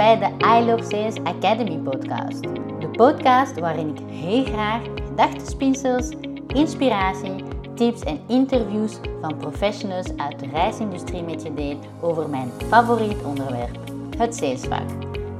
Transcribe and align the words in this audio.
bij 0.00 0.18
de 0.18 0.44
I 0.58 0.64
Love 0.64 0.84
Sales 0.84 1.16
Academy 1.24 1.76
podcast. 1.76 2.42
De 2.80 2.88
podcast 2.92 3.58
waarin 3.58 3.88
ik 3.88 3.98
heel 4.10 4.44
graag 4.44 4.82
gedachtenspinsels, 5.08 6.08
inspiratie, 6.46 7.44
tips 7.74 8.00
en 8.00 8.20
interviews 8.26 8.98
van 9.20 9.36
professionals 9.36 10.06
uit 10.16 10.38
de 10.38 10.46
reisindustrie 10.52 11.22
met 11.22 11.42
je 11.42 11.54
deel 11.54 11.78
over 12.00 12.28
mijn 12.28 12.50
favoriet 12.68 13.22
onderwerp, 13.24 13.78
het 14.18 14.34
salesvak. 14.34 14.88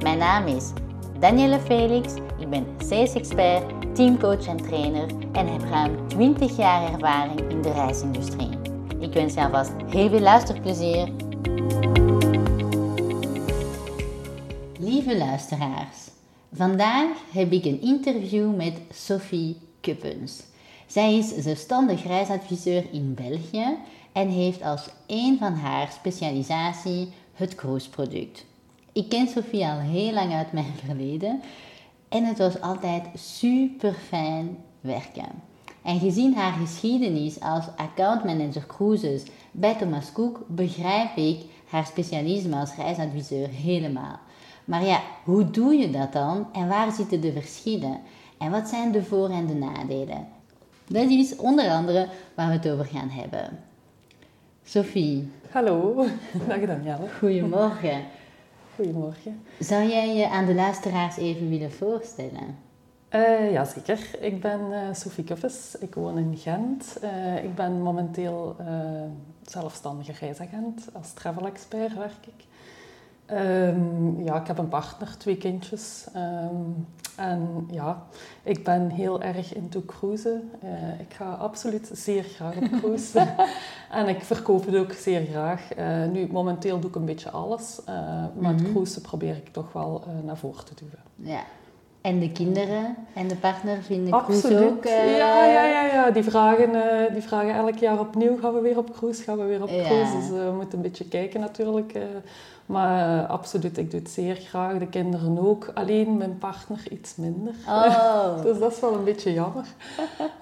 Mijn 0.03 0.17
naam 0.17 0.47
is 0.47 0.71
Danielle 1.19 1.59
Felix, 1.59 2.13
ik 2.39 2.49
ben 2.49 2.65
sales 2.77 3.13
expert, 3.13 3.63
teamcoach 3.95 4.45
en 4.45 4.57
trainer 4.57 5.05
en 5.31 5.47
heb 5.47 5.61
ruim 5.69 6.07
20 6.07 6.57
jaar 6.57 6.93
ervaring 6.93 7.39
in 7.49 7.61
de 7.61 7.71
reisindustrie. 7.71 8.49
Ik 8.99 9.13
wens 9.13 9.33
je 9.33 9.43
alvast 9.43 9.71
heel 9.89 10.09
veel 10.09 10.19
luisterplezier. 10.19 11.20
Lieve 15.05 15.17
luisteraars, 15.17 15.97
vandaag 16.53 17.17
heb 17.31 17.51
ik 17.51 17.65
een 17.65 17.81
interview 17.81 18.55
met 18.55 18.73
Sophie 18.93 19.57
Kuppens. 19.79 20.43
Zij 20.87 21.17
is 21.17 21.35
zelfstandig 21.35 22.03
reisadviseur 22.03 22.83
in 22.91 23.13
België 23.13 23.77
en 24.11 24.29
heeft 24.29 24.61
als 24.61 24.89
een 25.07 25.37
van 25.37 25.53
haar 25.53 25.91
specialisatie 25.91 27.09
het 27.33 27.55
cruiseproduct. 27.55 28.45
Ik 28.91 29.09
ken 29.09 29.27
Sophie 29.27 29.65
al 29.65 29.79
heel 29.79 30.13
lang 30.13 30.33
uit 30.33 30.51
mijn 30.51 30.73
verleden 30.85 31.41
en 32.09 32.25
het 32.25 32.37
was 32.37 32.61
altijd 32.61 33.03
super 33.15 33.93
fijn 33.93 34.57
werken. 34.81 35.29
En 35.81 35.99
gezien 35.99 36.35
haar 36.35 36.53
geschiedenis 36.53 37.39
als 37.39 37.65
accountmanager 37.75 38.65
cruises 38.65 39.23
bij 39.51 39.75
Thomas 39.75 40.11
Cook 40.11 40.43
begrijp 40.47 41.15
ik 41.15 41.39
haar 41.65 41.85
specialisme 41.85 42.55
als 42.55 42.75
reisadviseur 42.75 43.47
helemaal. 43.47 44.19
Maar 44.65 44.83
ja, 44.83 45.01
hoe 45.23 45.49
doe 45.51 45.73
je 45.73 45.89
dat 45.89 46.13
dan 46.13 46.47
en 46.53 46.67
waar 46.67 46.91
zitten 46.91 47.21
de 47.21 47.31
verschillen? 47.31 47.99
En 48.37 48.51
wat 48.51 48.67
zijn 48.67 48.91
de 48.91 49.03
voor- 49.03 49.29
en 49.29 49.45
de 49.45 49.53
nadelen? 49.55 50.27
Dat 50.87 51.09
is 51.09 51.35
onder 51.35 51.69
andere 51.69 52.07
waar 52.35 52.47
we 52.47 52.53
het 52.53 52.69
over 52.69 52.85
gaan 52.85 53.09
hebben. 53.09 53.59
Sophie. 54.63 55.31
Hallo, 55.51 56.05
dag 56.47 56.59
Danielle. 56.65 57.07
Goedemorgen. 57.19 58.03
Goedemorgen. 58.75 59.41
Zou 59.59 59.87
jij 59.89 60.15
je 60.15 60.29
aan 60.29 60.45
de 60.45 60.53
luisteraars 60.53 61.17
even 61.17 61.49
willen 61.49 61.71
voorstellen? 61.71 62.57
Uh, 63.15 63.51
ja, 63.51 63.65
zeker. 63.65 63.99
Ik 64.19 64.41
ben 64.41 64.59
uh, 64.69 64.77
Sophie 64.93 65.23
Kuffes. 65.23 65.75
Ik 65.79 65.95
woon 65.95 66.17
in 66.17 66.37
Gent. 66.37 66.97
Uh, 67.03 67.43
ik 67.43 67.55
ben 67.55 67.81
momenteel 67.81 68.55
zelfstandige 69.45 70.11
reisagent. 70.19 70.87
Als 70.93 71.13
travel 71.13 71.45
expert 71.45 71.93
werk 71.95 72.25
ik. 72.25 72.45
Um, 73.33 74.23
ja, 74.23 74.41
ik 74.41 74.47
heb 74.47 74.57
een 74.57 74.67
partner, 74.67 75.17
twee 75.17 75.37
kindjes. 75.37 76.07
Um, 76.15 76.87
en 77.15 77.67
ja, 77.71 78.03
ik 78.43 78.63
ben 78.63 78.89
heel 78.89 79.21
erg 79.21 79.53
into 79.53 79.83
cruisen. 79.85 80.51
Uh, 80.63 80.99
ik 80.99 81.13
ga 81.13 81.33
absoluut 81.33 81.89
zeer 81.93 82.23
graag 82.23 82.55
op 82.55 82.69
cruise. 82.79 83.19
en 83.99 84.07
ik 84.07 84.21
verkoop 84.21 84.65
het 84.65 84.75
ook 84.75 84.91
zeer 84.91 85.25
graag. 85.25 85.77
Uh, 85.77 86.05
nu, 86.05 86.27
momenteel 86.31 86.79
doe 86.79 86.89
ik 86.89 86.95
een 86.95 87.05
beetje 87.05 87.29
alles. 87.29 87.79
Uh, 87.79 87.85
maar 87.87 88.29
mm 88.33 88.41
-hmm. 88.41 88.45
het 88.45 88.61
mhm. 88.61 88.71
cruisen 88.71 89.01
probeer 89.01 89.35
ik 89.35 89.47
toch 89.47 89.73
wel 89.73 90.03
naar 90.23 90.37
voren 90.37 90.65
te 90.65 90.73
duwen. 90.75 90.99
Ja. 91.15 91.43
En 92.01 92.19
de 92.19 92.31
kinderen 92.31 92.95
en 93.13 93.27
de 93.27 93.35
partner 93.35 93.81
vinden 93.81 94.13
Absoluut. 94.13 94.41
cruise 94.41 94.65
ook... 94.65 94.83
Ja, 94.83 95.45
ja, 95.45 95.65
ja, 95.65 95.85
ja. 95.85 96.11
Die, 96.11 96.23
vragen, 96.23 96.71
die 97.13 97.21
vragen 97.21 97.53
elk 97.53 97.77
jaar 97.77 97.99
opnieuw, 97.99 98.37
gaan 98.39 98.53
we 98.53 98.61
weer 98.61 98.77
op 98.77 98.93
cruise, 98.93 99.23
gaan 99.23 99.37
we 99.37 99.43
weer 99.43 99.61
op 99.61 99.67
cruise. 99.67 100.13
Ja. 100.13 100.19
Dus 100.19 100.29
we 100.29 100.51
moeten 100.55 100.77
een 100.77 100.83
beetje 100.83 101.07
kijken 101.07 101.39
natuurlijk 101.39 101.93
maar 102.71 103.23
uh, 103.23 103.29
absoluut, 103.29 103.77
ik 103.77 103.91
doe 103.91 103.99
het 103.99 104.09
zeer 104.09 104.35
graag. 104.35 104.77
De 104.77 104.87
kinderen 104.87 105.39
ook. 105.39 105.71
Alleen 105.73 106.17
mijn 106.17 106.37
partner 106.37 106.83
iets 106.91 107.15
minder. 107.15 107.53
Oh. 107.67 108.41
dus 108.43 108.59
dat 108.59 108.71
is 108.71 108.79
wel 108.79 108.93
een 108.93 109.03
beetje 109.03 109.33
jammer. 109.33 109.65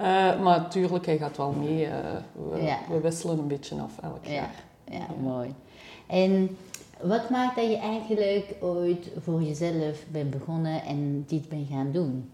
Uh, 0.02 0.40
maar 0.44 0.60
natuurlijk, 0.60 1.06
hij 1.06 1.18
gaat 1.18 1.38
wel 1.38 1.52
mee. 1.52 1.86
Uh, 1.86 1.92
we, 2.52 2.64
ja. 2.64 2.78
we, 2.90 3.00
wisselen 3.00 3.40
een 3.40 3.48
beetje 3.48 3.82
af 3.82 3.92
elk 4.02 4.26
ja. 4.26 4.32
jaar. 4.32 4.54
Ja, 4.86 4.98
ja, 4.98 5.06
mooi. 5.22 5.54
En 6.08 6.58
wat 7.02 7.30
maakt 7.30 7.56
dat 7.56 7.70
je 7.70 7.78
eigenlijk 7.78 8.56
ooit 8.60 9.12
voor 9.20 9.42
jezelf 9.42 10.06
bent 10.12 10.30
begonnen 10.30 10.84
en 10.84 11.24
dit 11.28 11.50
bent 11.50 11.68
gaan 11.70 11.92
doen? 11.92 12.32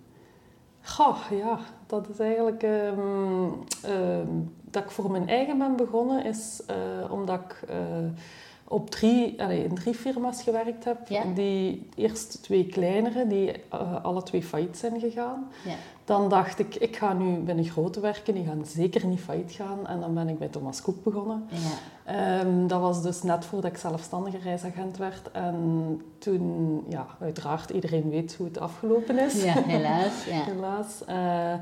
Goh, 0.82 1.18
ja, 1.32 1.60
dat 1.88 2.10
is 2.10 2.20
eigenlijk... 2.20 2.64
Um, 2.64 3.44
um, 3.86 4.54
dat 4.64 4.84
ik 4.84 4.92
voor 4.92 5.12
mijn 5.12 5.30
eigen 5.30 5.58
ben 5.58 5.76
begonnen 5.76 6.26
is 6.26 6.62
omdat 7.10 7.40
ik 7.40 7.60
op 8.68 8.90
drie, 8.90 9.42
allee, 9.42 9.64
in 9.64 9.76
drie 9.76 9.94
firma's 9.94 10.44
gewerkt 10.44 10.84
heb. 10.84 11.08
Ja. 11.08 11.24
Die 11.34 11.90
eerst 11.96 12.44
twee 12.44 12.66
kleinere, 12.66 13.28
die 13.28 13.52
uh, 13.74 14.04
alle 14.04 14.24
twee 14.24 14.44
failliet 14.44 14.78
zijn 14.78 15.00
gegaan. 15.00 15.52
Ja. 15.66 15.76
Dan 16.06 16.30
dacht 16.30 16.60
ik, 16.60 16.76
ik 16.76 16.96
ga 16.96 17.14
nu 17.14 17.38
bij 17.40 17.58
een 17.58 17.66
grote 17.66 18.00
werken, 18.00 18.34
die 18.34 18.46
gaan 18.46 18.66
zeker 18.66 19.06
niet 19.06 19.20
failliet 19.20 19.52
gaan. 19.52 19.88
En 19.88 20.00
dan 20.00 20.14
ben 20.14 20.30
ik 20.30 20.40
bij 20.40 20.48
Thomas 20.48 20.82
Cook 20.82 21.04
begonnen. 21.04 21.48
Ja. 21.50 22.40
Um, 22.40 22.68
dat 22.68 22.82
was 22.82 23.02
dus 23.02 23.24
net 23.24 23.46
voordat 23.46 23.72
ik 23.72 23.78
zelfstandige 23.78 24.38
reisagent 24.38 24.98
werd. 24.98 25.32
En 25.32 26.02
toen, 26.18 26.84
ja, 26.90 27.06
uiteraard, 27.20 27.70
iedereen 27.70 28.10
weet 28.10 28.36
hoe 28.36 28.48
het 28.48 28.60
afgelopen 28.60 29.20
is. 29.20 29.44
Ja, 29.44 29.54
helaas. 29.76 30.26
Ja. 30.26 30.44
helaas. 30.44 31.02
Uh, 31.10 31.54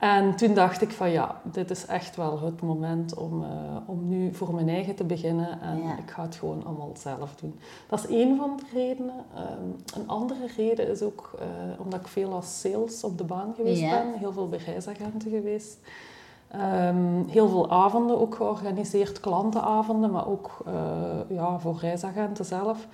en 0.00 0.36
toen 0.36 0.54
dacht 0.54 0.82
ik 0.82 0.90
van 0.90 1.10
ja, 1.10 1.40
dit 1.42 1.70
is 1.70 1.86
echt 1.86 2.16
wel 2.16 2.40
het 2.40 2.62
moment 2.62 3.14
om, 3.14 3.42
uh, 3.42 3.48
om 3.86 4.08
nu 4.08 4.34
voor 4.34 4.54
mijn 4.54 4.68
eigen 4.68 4.94
te 4.94 5.04
beginnen. 5.04 5.60
En 5.60 5.82
ja. 5.82 5.98
ik 5.98 6.10
ga 6.10 6.22
het 6.22 6.34
gewoon 6.34 6.64
allemaal 6.64 6.92
zelf 6.96 7.34
doen. 7.34 7.58
Dat 7.88 7.98
is 7.98 8.06
één 8.06 8.36
van 8.36 8.56
de 8.56 8.78
redenen. 8.78 9.24
Um, 9.36 9.76
een 10.00 10.08
andere 10.08 10.46
reden 10.56 10.88
is 10.88 11.02
ook 11.02 11.30
uh, 11.34 11.80
omdat 11.80 12.00
ik 12.00 12.06
veel 12.06 12.32
als 12.32 12.60
sales 12.60 13.04
op 13.04 13.18
de 13.18 13.24
baan 13.24 13.52
geweest 13.56 13.80
Ja. 13.80 13.90
ben. 13.90 14.18
Heel 14.18 14.32
veel 14.32 14.48
bij 14.48 14.58
reisagenten 14.58 15.30
geweest. 15.30 15.78
Um, 16.54 17.28
heel 17.28 17.48
veel 17.48 17.70
avonden 17.70 18.20
ook 18.20 18.34
georganiseerd, 18.34 19.20
klantenavonden, 19.20 20.10
maar 20.10 20.28
ook 20.28 20.58
uh, 20.66 20.74
ja, 21.36 21.58
voor 21.58 21.78
reisagenten 21.80 22.44
zelf. 22.44 22.86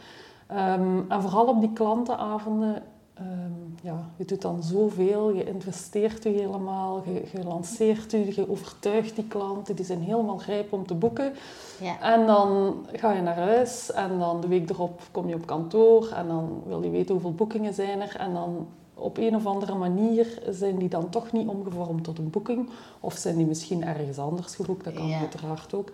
Um, 0.50 1.04
en 1.08 1.22
vooral 1.22 1.46
op 1.46 1.60
die 1.60 1.72
klantenavonden 1.72 2.82
Um, 3.20 3.74
ja, 3.82 4.08
je 4.16 4.24
doet 4.24 4.42
dan 4.42 4.62
zoveel, 4.62 5.34
je 5.34 5.44
investeert 5.44 6.22
je 6.22 6.28
helemaal, 6.28 7.02
je, 7.04 7.22
je 7.32 7.44
lanceert 7.44 8.10
je, 8.10 8.34
je 8.34 8.50
overtuigt 8.50 9.14
die 9.14 9.26
klanten, 9.26 9.76
die 9.76 9.84
zijn 9.84 10.00
helemaal 10.00 10.42
rijp 10.46 10.72
om 10.72 10.86
te 10.86 10.94
boeken. 10.94 11.32
Ja. 11.80 12.00
En 12.00 12.26
dan 12.26 12.74
ga 12.92 13.12
je 13.12 13.22
naar 13.22 13.36
huis 13.36 13.92
en 13.92 14.18
dan 14.18 14.40
de 14.40 14.48
week 14.48 14.70
erop 14.70 15.00
kom 15.10 15.28
je 15.28 15.34
op 15.34 15.46
kantoor 15.46 16.08
en 16.08 16.26
dan 16.28 16.62
wil 16.66 16.82
je 16.82 16.90
weten 16.90 17.12
hoeveel 17.12 17.34
boekingen 17.34 17.74
zijn 17.74 18.00
er 18.00 18.16
en 18.16 18.32
dan 18.32 18.66
op 18.94 19.18
een 19.18 19.36
of 19.36 19.46
andere 19.46 19.74
manier 19.74 20.42
zijn 20.50 20.78
die 20.78 20.88
dan 20.88 21.08
toch 21.08 21.32
niet 21.32 21.48
omgevormd 21.48 22.04
tot 22.04 22.18
een 22.18 22.30
boeking 22.30 22.68
of 23.00 23.14
zijn 23.14 23.36
die 23.36 23.46
misschien 23.46 23.84
ergens 23.84 24.18
anders 24.18 24.54
geboekt, 24.54 24.84
dat 24.84 24.94
kan 24.94 25.08
Ja. 25.08 25.18
uiteraard 25.18 25.74
ook. 25.74 25.90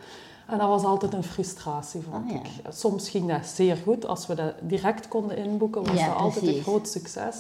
En 0.53 0.59
dat 0.59 0.69
was 0.69 0.85
altijd 0.85 1.13
een 1.13 1.23
frustratie, 1.23 2.01
vond 2.01 2.25
Ah, 2.25 2.31
ja. 2.31 2.37
ik. 2.37 2.73
Soms 2.73 3.09
ging 3.11 3.29
dat 3.29 3.47
zeer 3.47 3.77
goed. 3.77 4.07
Als 4.07 4.27
we 4.27 4.35
dat 4.35 4.55
direct 4.61 5.09
konden 5.09 5.37
inboeken, 5.37 5.85
was 5.85 5.99
Ja, 5.99 6.07
dat 6.07 6.17
altijd 6.17 6.39
precies. 6.45 6.57
een 6.59 6.63
groot 6.63 6.89
succes. 6.89 7.37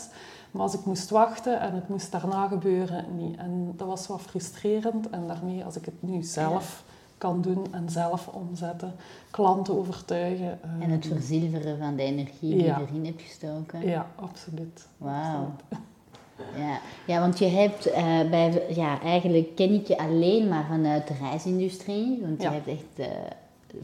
Maar 0.50 0.62
als 0.62 0.74
ik 0.74 0.84
moest 0.84 1.10
wachten 1.10 1.60
en 1.60 1.74
het 1.74 1.88
moest 1.88 2.12
daarna 2.12 2.46
gebeuren, 2.46 3.04
niet. 3.16 3.36
En 3.36 3.72
dat 3.76 3.86
was 3.88 4.06
wat 4.06 4.20
frustrerend. 4.20 5.10
En 5.10 5.26
daarmee, 5.26 5.64
als 5.64 5.76
ik 5.76 5.84
het 5.84 6.02
nu 6.02 6.22
zelf 6.22 6.84
kan 7.18 7.40
doen 7.42 7.66
en 7.70 7.90
zelf 7.90 8.28
omzetten, 8.28 8.94
klanten 9.30 9.78
overtuigen. 9.78 10.58
En 10.80 10.90
het 10.90 11.06
verzilveren 11.06 11.78
van 11.78 11.96
de 11.96 12.02
energie 12.02 12.50
die 12.54 12.64
je 12.64 12.74
erin 12.88 13.04
hebt 13.06 13.22
gestoken. 13.22 13.86
Ja, 13.88 14.06
absoluut. 14.14 14.86
Wauw. 14.96 15.52
Ja. 16.56 16.80
ja, 17.06 17.20
want 17.20 17.38
je 17.38 17.46
hebt 17.46 17.86
eh, 17.86 18.20
bij, 18.30 18.62
ja, 18.74 19.00
eigenlijk 19.02 19.56
ken 19.56 19.74
ik 19.74 19.86
je 19.86 19.98
alleen 19.98 20.48
maar 20.48 20.64
vanuit 20.68 21.08
de 21.08 21.14
reisindustrie. 21.22 22.18
Want 22.22 22.42
Ja. 22.42 22.48
je 22.50 22.54
hebt 22.54 22.68
echt, 22.68 23.08
eh, 23.08 23.16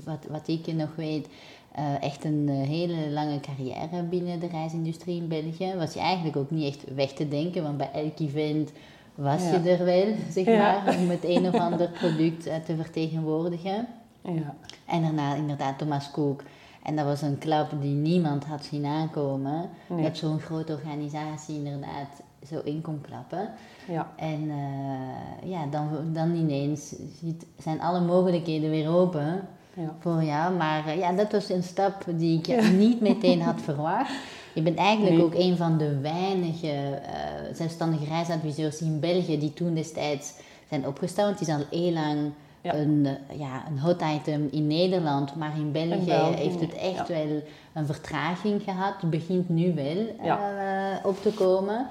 wat, 0.04 0.26
wat 0.28 0.48
ik 0.48 0.66
nog 0.74 0.88
weet, 0.96 1.28
eh, 1.72 2.02
echt 2.02 2.24
een 2.24 2.48
hele 2.48 3.10
lange 3.10 3.40
carrière 3.40 4.02
binnen 4.02 4.40
de 4.40 4.46
reisindustrie 4.48 5.16
in 5.20 5.28
België. 5.28 5.74
Was 5.76 5.94
je 5.94 6.00
eigenlijk 6.00 6.36
ook 6.36 6.50
niet 6.50 6.74
echt 6.74 6.94
weg 6.94 7.12
te 7.12 7.28
denken, 7.28 7.62
want 7.62 7.76
bij 7.76 7.90
elk 7.92 8.18
event 8.18 8.72
was 9.14 9.42
Ja. 9.42 9.60
je 9.62 9.70
er 9.70 9.84
wel, 9.84 10.06
zeg 10.30 10.44
Ja. 10.44 10.82
maar, 10.84 10.96
om 10.98 11.08
het 11.10 11.24
een 11.24 11.46
of 11.46 11.54
ander 11.70 11.88
product 11.88 12.42
te 12.42 12.76
vertegenwoordigen. 12.76 13.86
Ja. 14.22 14.54
En 14.86 15.02
daarna 15.02 15.34
inderdaad 15.34 15.78
Thomas 15.78 16.10
Cook. 16.10 16.42
En 16.82 16.96
dat 16.96 17.04
was 17.04 17.22
een 17.22 17.38
klap 17.38 17.70
die 17.80 17.94
niemand 17.94 18.44
had 18.44 18.64
zien 18.64 18.84
aankomen. 18.86 19.68
Nee. 19.86 20.02
Dat 20.02 20.16
zo'n 20.16 20.40
grote 20.40 20.72
organisatie 20.72 21.56
inderdaad 21.56 22.08
zo 22.48 22.60
in 22.64 22.80
kon 22.80 23.00
klappen. 23.00 23.50
Ja. 23.88 24.08
En 24.16 24.50
eh, 24.50 25.50
ja, 25.50 25.66
dan, 25.70 25.88
dan 26.12 26.34
ineens 26.34 26.94
ziet, 27.20 27.46
zijn 27.58 27.80
alle 27.80 28.00
mogelijkheden 28.00 28.70
weer 28.70 28.88
open 28.90 29.40
Ja. 29.74 29.94
voor 29.98 30.22
jou. 30.22 30.54
Maar 30.54 30.86
eh, 30.86 30.98
ja, 30.98 31.12
dat 31.12 31.32
was 31.32 31.48
een 31.48 31.62
stap 31.62 32.04
die 32.16 32.38
ik 32.38 32.62
niet 32.84 33.00
meteen 33.00 33.40
had 33.42 33.60
verwacht. 33.62 34.10
Je 34.54 34.62
bent 34.62 34.76
eigenlijk 34.78 35.16
Nee. 35.16 35.24
ook 35.24 35.34
een 35.34 35.56
van 35.56 35.78
de 35.78 35.98
weinige 36.00 36.70
eh, 36.70 37.54
zelfstandige 37.54 38.04
reisadviseurs 38.04 38.80
in 38.80 39.00
België 39.00 39.38
die 39.38 39.52
toen 39.54 39.74
destijds 39.74 40.32
zijn 40.68 40.86
opgesteld. 40.86 41.26
Want 41.26 41.38
het 41.38 41.48
is 41.48 41.54
al 41.54 41.80
heel 41.80 41.92
lang 41.92 42.18
Ja. 42.60 42.74
een, 42.74 43.06
eh, 43.28 43.38
ja, 43.38 43.62
een 43.68 43.78
hot 43.78 44.02
item 44.16 44.48
in 44.50 44.66
Nederland, 44.66 45.34
maar 45.36 45.52
in 45.56 45.72
België, 45.72 46.04
België 46.04 46.36
heeft 46.36 46.60
het 46.60 46.74
echt 46.74 47.08
wel 47.08 47.42
een 47.74 47.86
vertraging 47.86 48.62
gehad. 48.62 48.94
Het 49.00 49.10
begint 49.10 49.48
nu 49.48 49.74
wel 49.74 50.06
eh, 50.36 51.06
op 51.06 51.22
te 51.22 51.32
komen. 51.32 51.86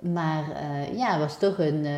Maar 0.00 0.44
eh, 0.54 0.98
ja, 0.98 1.10
het 1.10 1.20
was 1.20 1.38
toch 1.38 1.58
een 1.58 1.84
eh, 1.84 1.92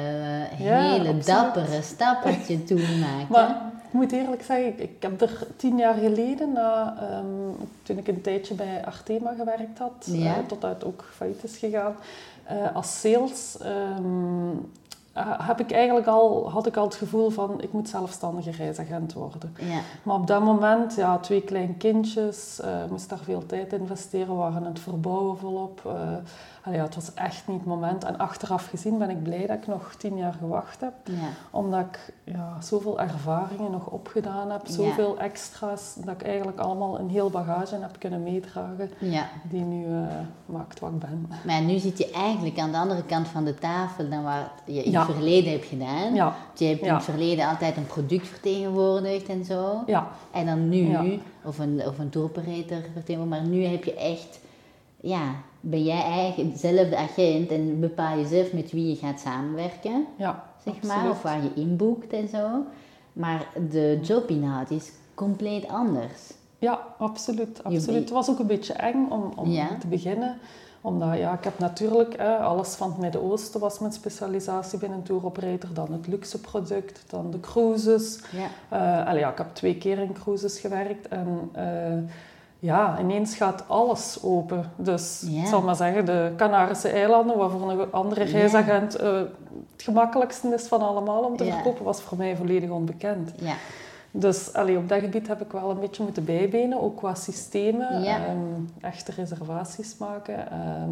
hele 0.58 1.18
dappere 1.18 1.82
stap 1.82 2.22
wat 2.24 2.46
je 2.46 2.64
toen 2.74 2.98
maakte. 2.98 3.26
Maar 3.32 3.48
ik 3.86 3.92
moet 3.92 4.12
eerlijk 4.12 4.42
zeggen, 4.42 4.66
ik, 4.66 4.78
ik 4.78 4.96
heb 5.02 5.20
er 5.20 5.46
tien 5.56 5.76
jaar 5.76 5.94
geleden, 5.94 6.52
na, 6.52 6.96
ehm, 7.00 7.24
toen 7.82 7.98
ik 7.98 8.08
een 8.08 8.20
tijdje 8.20 8.54
bij 8.54 8.84
Artema 8.84 9.32
gewerkt 9.38 9.78
had, 9.78 10.08
Ja. 10.12 10.36
eh, 10.36 10.46
tot 10.46 10.64
uit 10.64 10.84
ook 10.84 11.04
failliet 11.14 11.44
is 11.44 11.56
gegaan, 11.56 11.94
eh, 12.44 12.56
als 12.76 13.00
sales, 13.00 13.56
ehm, 13.60 13.70
eh, 14.50 14.56
heb 15.42 15.60
ik 15.60 15.72
eigenlijk 15.72 16.06
al, 16.06 16.50
had 16.50 16.66
ik 16.66 16.76
al 16.76 16.84
het 16.84 16.94
gevoel 16.94 17.30
van 17.30 17.60
ik 17.62 17.72
moet 17.72 17.88
zelfstandige 17.88 18.50
reisagent 18.50 19.12
worden. 19.12 19.54
ja, 19.58 19.80
Maar 20.02 20.14
op 20.16 20.26
dat 20.26 20.42
moment, 20.42 20.94
ja, 20.94 21.18
twee 21.18 21.40
kleine 21.42 21.74
kindjes, 21.74 22.60
eh 22.60 22.84
moest 22.90 23.08
daar 23.08 23.18
veel 23.18 23.46
tijd 23.46 23.72
investeren, 23.72 24.36
waren 24.36 24.64
het 24.64 24.80
verbouwen 24.80 25.38
volop. 25.38 25.82
eh 25.86 26.14
allee, 26.64 26.78
ja, 26.78 26.84
het 26.84 26.94
was 26.94 27.14
echt 27.14 27.48
niet 27.48 27.58
het 27.58 27.66
moment. 27.66 28.04
En 28.04 28.18
achteraf 28.18 28.66
gezien 28.68 28.98
ben 28.98 29.10
ik 29.10 29.22
blij 29.22 29.46
dat 29.46 29.56
ik 29.56 29.66
nog 29.66 29.94
tien 29.98 30.16
jaar 30.16 30.32
gewacht 30.32 30.80
heb 30.80 30.92
ja, 31.04 31.14
omdat 31.50 31.80
ik 31.80 32.12
ja, 32.24 32.60
zoveel 32.60 33.00
ervaringen 33.00 33.70
nog 33.70 33.86
opgedaan 33.86 34.50
heb, 34.50 34.66
Ja. 34.66 34.72
zoveel 34.72 35.18
extra's, 35.18 35.94
dat 36.04 36.14
ik 36.14 36.22
eigenlijk 36.22 36.58
allemaal 36.58 36.98
een 36.98 37.08
heel 37.10 37.30
bagage 37.30 37.74
heb 37.80 37.96
kunnen 37.98 38.22
meedragen 38.22 38.90
die 39.42 39.60
nu 39.60 39.84
eh, 39.86 40.06
maakt 40.46 40.80
wat 40.80 40.90
ik 40.90 40.98
ben. 40.98 41.28
Maar 41.46 41.60
nu 41.62 41.78
zit 41.78 41.98
je 41.98 42.10
eigenlijk 42.10 42.58
aan 42.58 42.70
de 42.70 42.76
andere 42.78 43.04
kant 43.04 43.28
van 43.28 43.44
de 43.44 43.54
tafel 43.54 44.08
dan 44.08 44.22
wat 44.22 44.34
je 44.64 44.82
in 44.82 44.94
het 44.96 45.04
verleden 45.04 45.52
hebt 45.52 45.64
gedaan. 45.66 46.14
Je 46.54 46.64
hebt 46.66 46.80
in 46.82 46.94
het 46.94 47.04
verleden 47.04 47.48
altijd 47.48 47.76
een 47.76 47.86
product 47.86 48.28
vertegenwoordigd 48.28 49.28
en 49.28 49.44
zo. 49.44 49.82
ja, 49.86 50.08
En 50.30 50.46
dan 50.46 50.68
nu, 50.68 50.96
of 51.44 51.58
een, 51.58 51.82
of 51.86 51.98
een 51.98 52.08
touroperator 52.10 52.78
vertegenwoordigd, 52.92 53.42
maar 53.42 53.50
nu 53.50 53.64
heb 53.64 53.84
je 53.84 53.94
echt, 53.94 54.38
ja, 55.00 55.22
ben 55.64 55.82
jij 55.84 56.02
eigenlijk 56.02 56.56
zelf 56.56 56.88
de 56.88 56.96
agent 56.96 57.50
en 57.50 57.80
bepaal 57.80 58.18
je 58.18 58.26
zelf 58.26 58.52
met 58.52 58.70
wie 58.72 58.88
je 58.88 58.96
gaat 58.96 59.20
samenwerken, 59.20 60.06
ja. 60.16 60.44
zeg 60.64 60.82
maar, 60.82 61.10
of 61.10 61.22
waar 61.22 61.42
je 61.42 61.50
inboekt 61.54 62.12
en 62.12 62.28
zo. 62.28 62.64
Maar 63.12 63.46
de 63.70 63.98
jobinhoud 64.02 64.70
is 64.70 64.90
compleet 65.14 65.68
anders. 65.68 66.32
Ja, 66.58 66.80
absoluut. 66.98 67.64
absoluut. 67.64 68.00
Het 68.00 68.10
was 68.10 68.30
ook 68.30 68.38
een 68.38 68.46
beetje 68.46 68.72
eng 68.72 69.06
om, 69.10 69.32
om 69.36 69.50
Ja. 69.50 69.68
te 69.80 69.86
beginnen. 69.86 70.38
Omdat 70.80 71.16
ja, 71.18 71.32
ik 71.32 71.44
heb 71.44 71.58
natuurlijk 71.58 72.16
hè, 72.16 72.36
alles 72.36 72.74
van 72.74 72.88
het 72.90 72.98
Midden-Oosten 72.98 73.60
was 73.60 73.78
mijn 73.78 73.92
specialisatie 73.92 74.78
binnen 74.78 75.02
tour 75.02 75.24
operator. 75.24 75.72
Dan 75.72 75.92
het 75.92 76.06
luxe 76.06 76.40
product, 76.40 77.02
dan 77.10 77.30
de 77.30 77.40
cruises. 77.40 78.20
Ja, 78.32 78.48
Eh, 79.02 79.06
allee, 79.08 79.20
ja, 79.20 79.30
ik 79.30 79.38
heb 79.38 79.54
twee 79.54 79.76
keer 79.76 79.98
in 79.98 80.12
cruises 80.12 80.58
gewerkt 80.60 81.08
en 81.08 81.50
eh, 81.52 81.64
ja, 82.62 82.98
ineens 83.00 83.36
gaat 83.36 83.64
alles 83.68 84.18
open. 84.22 84.70
Dus 84.76 85.22
ik 85.22 85.46
zal 85.46 85.62
maar 85.62 85.76
zeggen, 85.76 86.04
de 86.04 86.32
Canarische 86.36 86.88
eilanden, 86.88 87.36
wat 87.36 87.50
voor 87.50 87.70
een 87.70 87.92
andere 87.92 88.24
reisagent 88.24 88.94
eh, 88.96 89.12
het 89.72 89.82
gemakkelijkste 89.82 90.48
is 90.54 90.66
van 90.66 90.80
allemaal 90.82 91.22
om 91.22 91.36
te 91.36 91.44
verkopen, 91.52 91.84
was 91.84 92.00
voor 92.02 92.18
mij 92.18 92.36
volledig 92.36 92.70
onbekend. 92.70 93.32
ja, 93.38 93.54
Dus 94.10 94.52
allee, 94.52 94.76
op 94.76 94.88
dat 94.88 95.00
gebied 95.00 95.28
heb 95.28 95.40
ik 95.40 95.52
wel 95.52 95.70
een 95.70 95.80
beetje 95.80 96.02
moeten 96.02 96.24
bijbenen, 96.24 96.80
ook 96.80 96.96
qua 96.96 97.14
systemen, 97.14 98.02
ehm, 98.18 98.38
echte 98.80 99.12
reservaties 99.12 99.96
maken. 99.98 100.50
Ehm, 100.50 100.90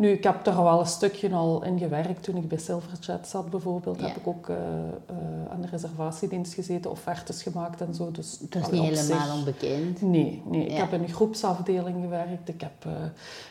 nu, 0.00 0.08
ik 0.10 0.24
heb 0.24 0.46
er 0.46 0.62
wel 0.62 0.80
een 0.80 0.86
stukje 0.86 1.32
al 1.32 1.64
in 1.64 1.78
gewerkt. 1.78 2.22
Toen 2.22 2.36
ik 2.36 2.48
bij 2.48 2.58
Silverjet 2.58 3.26
zat 3.26 3.50
bijvoorbeeld, 3.50 4.00
Ja. 4.00 4.06
heb 4.06 4.16
ik 4.16 4.26
ook 4.26 4.48
eh, 4.48 4.56
eh, 4.56 5.50
aan 5.52 5.60
de 5.60 5.66
reservatiedienst 5.70 6.54
gezeten, 6.54 6.90
offertes 6.90 7.42
gemaakt 7.42 7.80
en 7.80 7.94
zo. 7.94 8.10
Dus, 8.10 8.38
het 8.40 8.54
is 8.54 8.70
niet 8.70 8.80
helemaal 8.82 9.02
zich- 9.04 9.34
onbekend. 9.34 10.02
Nee, 10.02 10.42
nee. 10.46 10.66
ik 10.66 10.76
heb 10.76 10.92
in 10.92 11.02
een 11.02 11.08
groepsafdeling 11.08 12.02
gewerkt. 12.02 12.48
Ik 12.48 12.60
heb 12.60 12.84
eh, 12.84 12.92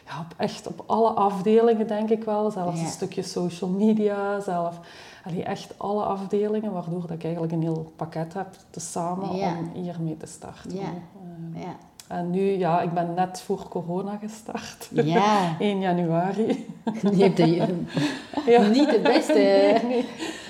ja, 0.05 0.19
op 0.19 0.33
echt 0.37 0.67
op 0.67 0.83
alle 0.85 1.09
afdelingen, 1.09 1.87
denk 1.87 2.09
ik 2.09 2.23
wel. 2.23 2.51
Zelfs 2.51 2.79
een 2.79 2.87
stukje 2.87 3.21
social 3.23 3.69
media, 3.69 4.39
zelf. 4.39 4.79
Allee, 5.25 5.43
echt 5.43 5.73
alle 5.77 6.03
afdelingen, 6.03 6.71
waardoor 6.71 7.01
dat 7.01 7.11
ik 7.11 7.23
eigenlijk 7.23 7.53
een 7.53 7.61
heel 7.61 7.93
pakket 7.95 8.33
heb 8.33 8.47
tezamen 8.69 9.35
Ja. 9.35 9.57
om 9.57 9.81
hiermee 9.81 10.17
te 10.17 10.25
starten. 10.25 10.75
Ja. 10.75 11.75
Ja, 12.09 12.15
en 12.15 12.29
nu, 12.29 12.41
ja, 12.41 12.81
ik 12.81 12.93
ben 12.93 13.13
net 13.13 13.41
voor 13.41 13.67
corona 13.69 14.17
gestart. 14.21 14.89
ja. 14.93 15.55
1 15.59 15.79
januari. 15.79 16.45
je 17.15 17.23
hebt 17.23 17.37
de, 17.37 17.55
Ja. 18.51 18.61
niet 18.67 18.89
de 18.89 18.99
beste 19.03 19.33
Nee, 19.33 19.83
nee. 19.83 20.05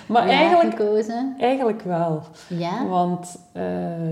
Maar 0.07 0.27
jaar 0.27 0.39
eigenlijk, 0.39 0.75
gekozen. 0.77 1.35
eigenlijk 1.39 1.81
wel. 1.81 2.21
Ja, 2.47 2.85
Want 2.87 3.39
eh, 3.51 3.63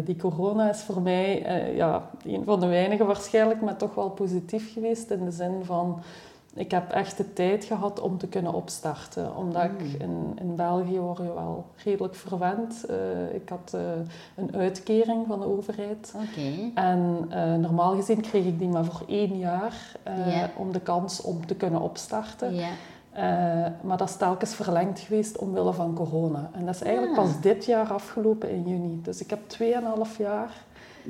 die 0.05 0.15
corona 0.15 0.69
is 0.69 0.81
voor 0.81 1.01
mij 1.01 1.43
eh, 1.45 1.75
ja, 1.75 2.09
een 2.25 2.43
van 2.45 2.59
de 2.59 2.67
weinigen 2.67 3.05
waarschijnlijk, 3.05 3.61
maar 3.61 3.77
toch 3.77 3.95
wel 3.95 4.09
positief 4.09 4.73
geweest. 4.73 5.11
In 5.11 5.25
de 5.25 5.31
zin 5.31 5.53
van, 5.63 5.99
ik 6.53 6.71
heb 6.71 6.91
echt 6.91 7.17
de 7.17 7.33
tijd 7.33 7.65
gehad 7.65 7.99
om 7.99 8.17
te 8.17 8.27
kunnen 8.27 8.53
opstarten. 8.53 9.35
Omdat 9.35 9.63
ik 9.63 9.79
Mm. 9.79 9.95
in, 10.01 10.37
in 10.39 10.55
België 10.55 10.99
word 10.99 11.17
je 11.17 11.33
wel 11.33 11.65
redelijk 11.83 12.15
verwend. 12.15 12.85
Eh, 12.85 13.33
ik 13.35 13.49
had 13.49 13.71
eh, 13.73 13.81
een 14.35 14.55
uitkering 14.55 15.27
van 15.27 15.39
de 15.39 15.45
overheid. 15.45 16.13
En 16.75 17.25
eh, 17.29 17.53
normaal 17.55 17.95
gezien 17.95 18.21
kreeg 18.21 18.45
ik 18.45 18.59
die 18.59 18.67
maar 18.67 18.85
voor 18.85 19.07
één 19.07 19.37
jaar 19.37 19.91
Ja. 20.27 20.49
om 20.57 20.71
de 20.71 20.79
kans 20.79 21.21
om 21.21 21.45
te 21.45 21.55
kunnen 21.55 21.81
opstarten. 21.81 22.55
Maar 23.81 23.97
dat 23.97 24.09
is 24.09 24.15
telkens 24.15 24.53
verlengd 24.55 24.99
geweest 24.99 25.37
omwille 25.37 25.73
van 25.73 25.93
corona. 25.93 26.49
En 26.53 26.65
dat 26.65 26.75
is 26.75 26.81
eigenlijk 26.81 27.17
Ah. 27.17 27.23
pas 27.23 27.41
dit 27.41 27.65
jaar 27.65 27.91
afgelopen 27.93 28.49
in 28.49 28.63
juni. 28.67 28.99
Dus 29.03 29.21
ik 29.21 29.29
heb 29.29 29.39
2,5 29.49 30.17
jaar 30.17 30.51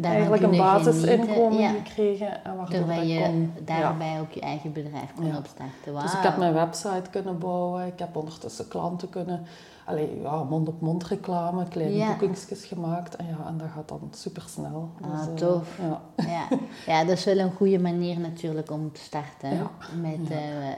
eigenlijk 0.01 0.43
een 0.43 0.49
kunnen 0.49 0.65
basisinkomen 0.65 1.59
ja, 1.59 1.69
gekregen. 1.69 2.43
En 2.43 2.65
Terwijl 2.69 3.01
je 3.07 3.21
kon, 3.21 3.53
daarbij 3.65 4.19
ook 4.19 4.31
je 4.31 4.39
eigen 4.41 4.73
bedrijf 4.73 5.13
kon 5.15 5.25
Ja. 5.25 5.37
opstarten. 5.37 5.93
Dus 6.01 6.13
ik 6.13 6.19
heb 6.23 6.37
mijn 6.37 6.53
website 6.53 7.09
kunnen 7.11 7.39
bouwen. 7.39 7.85
Ik 7.85 7.99
heb 7.99 8.15
ondertussen 8.15 8.67
klanten 8.67 9.09
kunnen... 9.09 9.45
Allee, 9.85 10.19
ja, 10.21 10.43
mond-op-mond 10.43 11.03
reclame, 11.03 11.67
kleine 11.67 12.05
boekingsjes 12.05 12.65
gemaakt. 12.65 13.15
En 13.15 13.25
ja, 13.25 13.47
en 13.47 13.57
dat 13.57 13.67
gaat 13.75 13.87
dan 13.87 14.09
supersnel. 14.11 14.89
Ah, 15.01 15.11
Dus, 15.11 15.27
eh, 15.27 15.33
tof. 15.33 15.79
ja. 15.81 16.01
Ja. 16.27 16.47
ja, 16.87 17.03
dat 17.03 17.17
is 17.17 17.23
wel 17.25 17.37
een 17.37 17.51
goede 17.51 17.79
manier 17.79 18.19
natuurlijk 18.19 18.71
om 18.71 18.91
te 18.91 18.99
starten 18.99 19.67
met, 20.01 20.29
eh, 20.29 20.37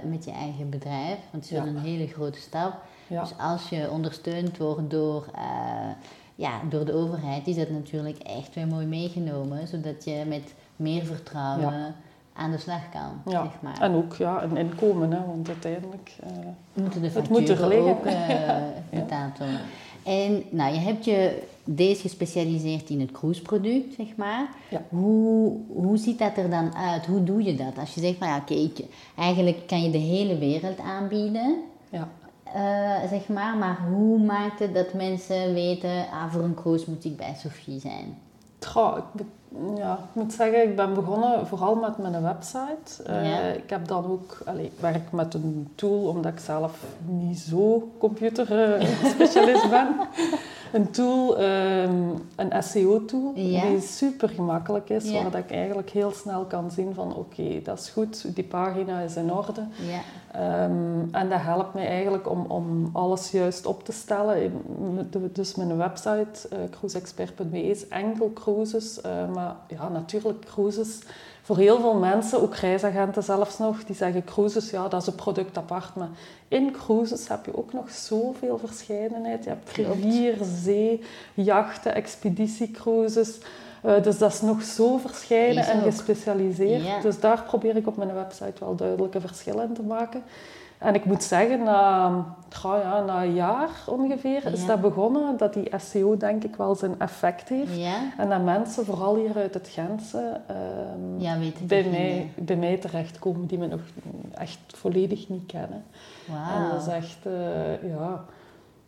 met 0.10 0.26
je 0.26 0.32
eigen 0.32 0.70
bedrijf. 0.70 1.18
Want 1.32 1.44
het 1.44 1.44
is 1.44 1.52
wel 1.52 1.68
een 1.68 1.78
hele 1.78 2.08
grote 2.08 2.40
stap. 2.40 2.74
Dus 3.08 3.34
als 3.40 3.70
je 3.70 3.90
ondersteund 3.92 4.58
wordt 4.58 4.90
door, 4.90 5.26
eh, 5.36 5.42
ja, 6.40 6.62
door 6.70 6.86
de 6.86 6.94
overheid, 6.94 7.48
is 7.48 7.56
dat 7.56 7.70
natuurlijk 7.70 8.18
echt 8.18 8.54
weer 8.56 8.68
mooi 8.68 8.86
meegenomen. 8.86 9.68
Zodat 9.68 10.04
je 10.04 10.24
met 10.28 10.54
meer 10.76 11.06
vertrouwen 11.06 11.96
aan 12.34 12.52
de 12.52 12.58
slag 12.58 12.90
kan, 12.92 13.34
Ja. 13.34 13.44
zeg 13.44 13.62
maar. 13.62 13.82
En 13.82 13.94
ook 13.94 14.14
ja, 14.16 14.44
een 14.44 14.58
inkomen, 14.58 15.12
hè, 15.12 15.26
want 15.26 15.48
uiteindelijk... 15.48 16.12
eh, 16.24 16.30
Moeten 16.74 17.02
de 17.02 17.08
Het 17.10 17.30
moet 17.30 17.50
er 17.50 17.56
facturen 17.58 17.90
ook 17.90 18.06
eh, 18.06 18.56
betaald 19.00 19.38
worden. 19.38 19.60
En 20.04 20.44
nou, 20.50 20.74
je 20.74 20.80
hebt 20.80 21.06
je 21.06 21.42
deze 21.64 22.02
gespecialiseerd 22.02 22.90
in 22.90 23.00
het 23.00 23.12
cruiseproduct, 23.12 23.94
zeg 23.94 24.08
maar. 24.16 24.48
Ja. 24.70 24.82
Hoe, 24.90 25.58
hoe 25.68 25.98
ziet 25.98 26.20
dat 26.20 26.38
er 26.38 26.50
dan 26.50 26.76
uit? 26.76 27.06
Hoe 27.06 27.24
doe 27.24 27.44
je 27.44 27.56
dat? 27.56 27.78
Als 27.80 27.94
je 27.94 28.02
zegt 28.02 28.18
van 28.18 28.28
ja, 28.28 28.40
kijk, 28.40 28.80
eigenlijk 29.18 29.68
kan 29.68 29.82
je 29.84 29.90
de 29.92 29.98
hele 29.98 30.38
wereld 30.38 30.80
aanbieden, 30.80 31.56
ja. 31.90 32.08
Eh, 32.54 33.10
zeg 33.10 33.28
maar. 33.28 33.58
Maar 33.58 33.78
hoe 33.90 34.20
maakt 34.20 34.60
het 34.60 34.74
dat 34.74 34.94
mensen 34.94 35.54
weten, 35.54 35.90
ah, 36.12 36.32
voor 36.34 36.42
een 36.44 36.54
cruise 36.56 36.90
moet 36.90 37.06
ik 37.06 37.18
bij 37.18 37.36
Sophie 37.38 37.80
zijn? 37.80 38.18
Goh, 38.68 38.98
ik, 38.98 39.26
ja, 39.76 39.94
ik 39.94 40.22
moet 40.22 40.34
zeggen, 40.34 40.64
ik 40.64 40.76
ben 40.76 40.94
begonnen 40.94 41.48
vooral 41.48 41.76
met 41.76 41.98
mijn 41.98 42.22
website. 42.24 43.04
Eh, 43.06 43.30
Ja. 43.30 43.40
Ik 43.40 43.70
heb 43.70 43.88
dan 43.88 44.06
ook, 44.06 44.38
allee, 44.46 44.66
ik 44.66 44.80
werk 44.80 45.12
met 45.12 45.34
een 45.34 45.72
tool, 45.76 46.08
omdat 46.08 46.32
ik 46.32 46.40
zelf 46.40 46.84
niet 47.06 47.40
zo 47.40 47.90
computerspecialist 48.00 49.70
ben. 49.70 49.88
Een 50.74 50.92
tool, 50.92 51.38
ehm, 51.38 52.02
een 52.36 52.64
SEO-tool, 52.64 53.32
Ja. 53.36 53.66
die 53.70 53.80
super 53.82 54.30
gemakkelijk 54.30 54.90
is, 54.90 55.10
Ja. 55.10 55.22
waar 55.22 55.32
dat 55.32 55.42
ik 55.44 55.52
eigenlijk 55.52 55.90
heel 55.90 56.12
snel 56.12 56.46
kan 56.46 56.72
zien 56.72 56.94
van 56.94 57.16
oké, 57.16 57.62
dat 57.64 57.80
is 57.80 57.90
goed, 57.90 58.36
die 58.36 58.44
pagina 58.44 59.00
is 59.00 59.16
in 59.16 59.34
orde. 59.34 59.62
Ja, 59.90 60.00
Ehm, 60.32 61.00
en 61.12 61.30
dat 61.30 61.40
helpt 61.42 61.74
mij 61.74 61.88
eigenlijk 61.88 62.30
om, 62.30 62.46
om 62.48 62.90
alles 62.94 63.32
juist 63.32 63.66
op 63.66 63.84
te 63.84 63.92
stellen. 63.92 64.62
Dus 65.34 65.56
mijn 65.56 65.78
website, 65.78 66.50
uh, 66.54 66.60
cruiseexpert.be, 66.70 67.62
is 67.64 67.88
enkel 67.88 68.32
cruises. 68.34 69.02
eh, 69.02 69.12
maar 69.34 69.56
ja, 69.68 69.90
natuurlijk 69.90 70.46
cruises. 70.46 71.00
Voor 71.50 71.58
heel 71.58 71.80
veel 71.80 71.94
mensen, 71.94 72.42
ook 72.42 72.56
reisagenten 72.56 73.24
zelfs 73.24 73.58
nog, 73.58 73.84
die 73.84 73.96
zeggen 73.96 74.24
cruises, 74.24 74.70
ja, 74.70 74.88
dat 74.88 75.02
is 75.02 75.08
een 75.08 75.16
product 75.16 75.58
apart. 75.58 75.96
Maar 75.96 76.10
in 76.48 76.72
cruises 76.72 77.28
heb 77.28 77.46
je 77.46 77.58
ook 77.58 77.74
nog 77.74 77.90
zoveel 77.90 78.58
verscheidenheid. 78.58 79.44
Je 79.44 79.50
hebt 79.50 79.72
rivier, 79.72 80.36
zee, 80.64 81.02
jachten, 81.34 81.96
expeditiecruises. 81.96 83.38
Eh, 83.82 84.04
dus 84.04 84.18
dat 84.18 84.34
is 84.34 84.42
nog 84.42 84.64
zo 84.64 84.98
verscheiden 84.98 85.64
en 85.64 85.82
gespecialiseerd. 85.82 86.86
Ja. 86.86 87.02
Dus 87.02 87.20
daar 87.20 87.44
probeer 87.44 87.76
ik 87.76 87.88
op 87.88 87.98
mijn 87.98 88.14
website 88.14 88.60
wel 88.60 88.76
duidelijke 88.76 89.22
verschillen 89.22 89.68
in 89.68 89.74
te 89.74 89.84
maken. 89.84 90.24
En 90.80 90.96
ik 90.96 91.06
moet 91.06 91.24
zeggen, 91.24 91.64
na, 91.64 92.26
ja, 92.62 93.04
na 93.06 93.24
een 93.24 93.34
jaar 93.34 93.70
ongeveer 93.86 94.46
is 94.46 94.66
dat 94.66 94.82
begonnen, 94.82 95.38
dat 95.38 95.54
die 95.54 95.70
SEO 95.78 96.18
denk 96.18 96.44
ik 96.44 96.56
wel 96.56 96.76
zijn 96.76 97.00
effect 97.00 97.50
heeft. 97.50 97.78
Ja? 97.78 98.14
En 98.18 98.30
dat 98.30 98.44
mensen, 98.44 98.86
vooral 98.86 99.16
hier 99.16 99.36
uit 99.36 99.54
het 99.54 99.68
Gentse, 99.68 100.42
ehm, 100.48 101.20
Ja, 101.22 101.38
bij, 101.64 101.84
mij, 101.84 102.32
bij 102.36 102.56
mij 102.56 102.78
terechtkomen 102.78 103.46
die 103.46 103.58
me 103.58 103.68
nog 103.68 103.82
echt 104.34 104.60
volledig 104.68 105.30
niet 105.30 105.46
kennen. 105.46 105.84
En 106.28 106.34
Wauw. 106.34 106.72
dat 106.72 106.82
is 106.82 106.94
echt, 106.94 107.26
eh, 107.26 107.90
ja... 107.90 108.26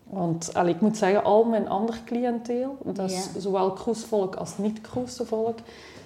Want 0.03 0.53
allee, 0.53 0.73
ik 0.73 0.81
moet 0.81 0.97
zeggen, 0.97 1.23
al 1.23 1.43
mijn 1.43 1.69
ander 1.69 1.99
cliënteel, 2.05 2.77
dat 2.83 3.09
is 3.11 3.29
zowel 3.37 3.73
cruisevolk 3.73 4.35
als 4.35 4.57
niet-cruisevolk, 4.57 5.57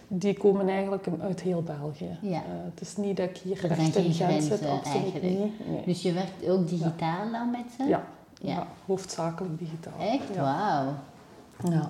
die 0.07 0.37
komen 0.37 0.67
eigenlijk 0.69 1.07
uit 1.21 1.41
heel 1.41 1.63
België. 1.63 2.17
Ja. 2.21 2.37
Eh, 2.37 2.41
het 2.69 2.81
is 2.81 2.97
niet 2.97 3.17
dat 3.17 3.29
ik 3.29 3.37
hier 3.37 3.51
Er 3.51 3.75
zijn 3.75 3.79
echt 3.79 3.95
in 3.95 4.13
Gent 4.13 4.13
zit, 4.13 4.27
grenzen 4.27 4.69
absoluut 4.69 5.03
eigenlijk. 5.03 5.23
niet. 5.23 5.67
Nee. 5.67 5.83
Dus 5.85 6.01
je 6.01 6.13
werkt 6.13 6.49
ook 6.49 6.67
digitaal 6.67 7.31
dan 7.31 7.49
met 7.51 7.65
ze? 7.77 7.83
Ja. 7.83 8.03
Ja. 8.41 8.53
Ja. 8.53 8.67
hoofdzakelijk 8.85 9.59
digitaal. 9.59 9.99
Echt? 9.99 10.23
Ja. 10.33 10.41
Wauw. 10.41 10.93
Ja. 11.73 11.89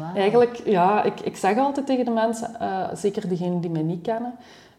Wauw. 0.00 0.14
Eigenlijk, 0.14 0.62
ja, 0.64 1.02
ik, 1.02 1.20
ik 1.20 1.36
zeg 1.36 1.58
altijd 1.58 1.86
tegen 1.86 2.04
de 2.04 2.10
mensen, 2.10 2.60
eh, 2.60 2.84
zeker 2.94 3.28
diegenen 3.28 3.60
die 3.60 3.70
mij 3.70 3.82
niet 3.82 4.02
kennen, 4.02 4.34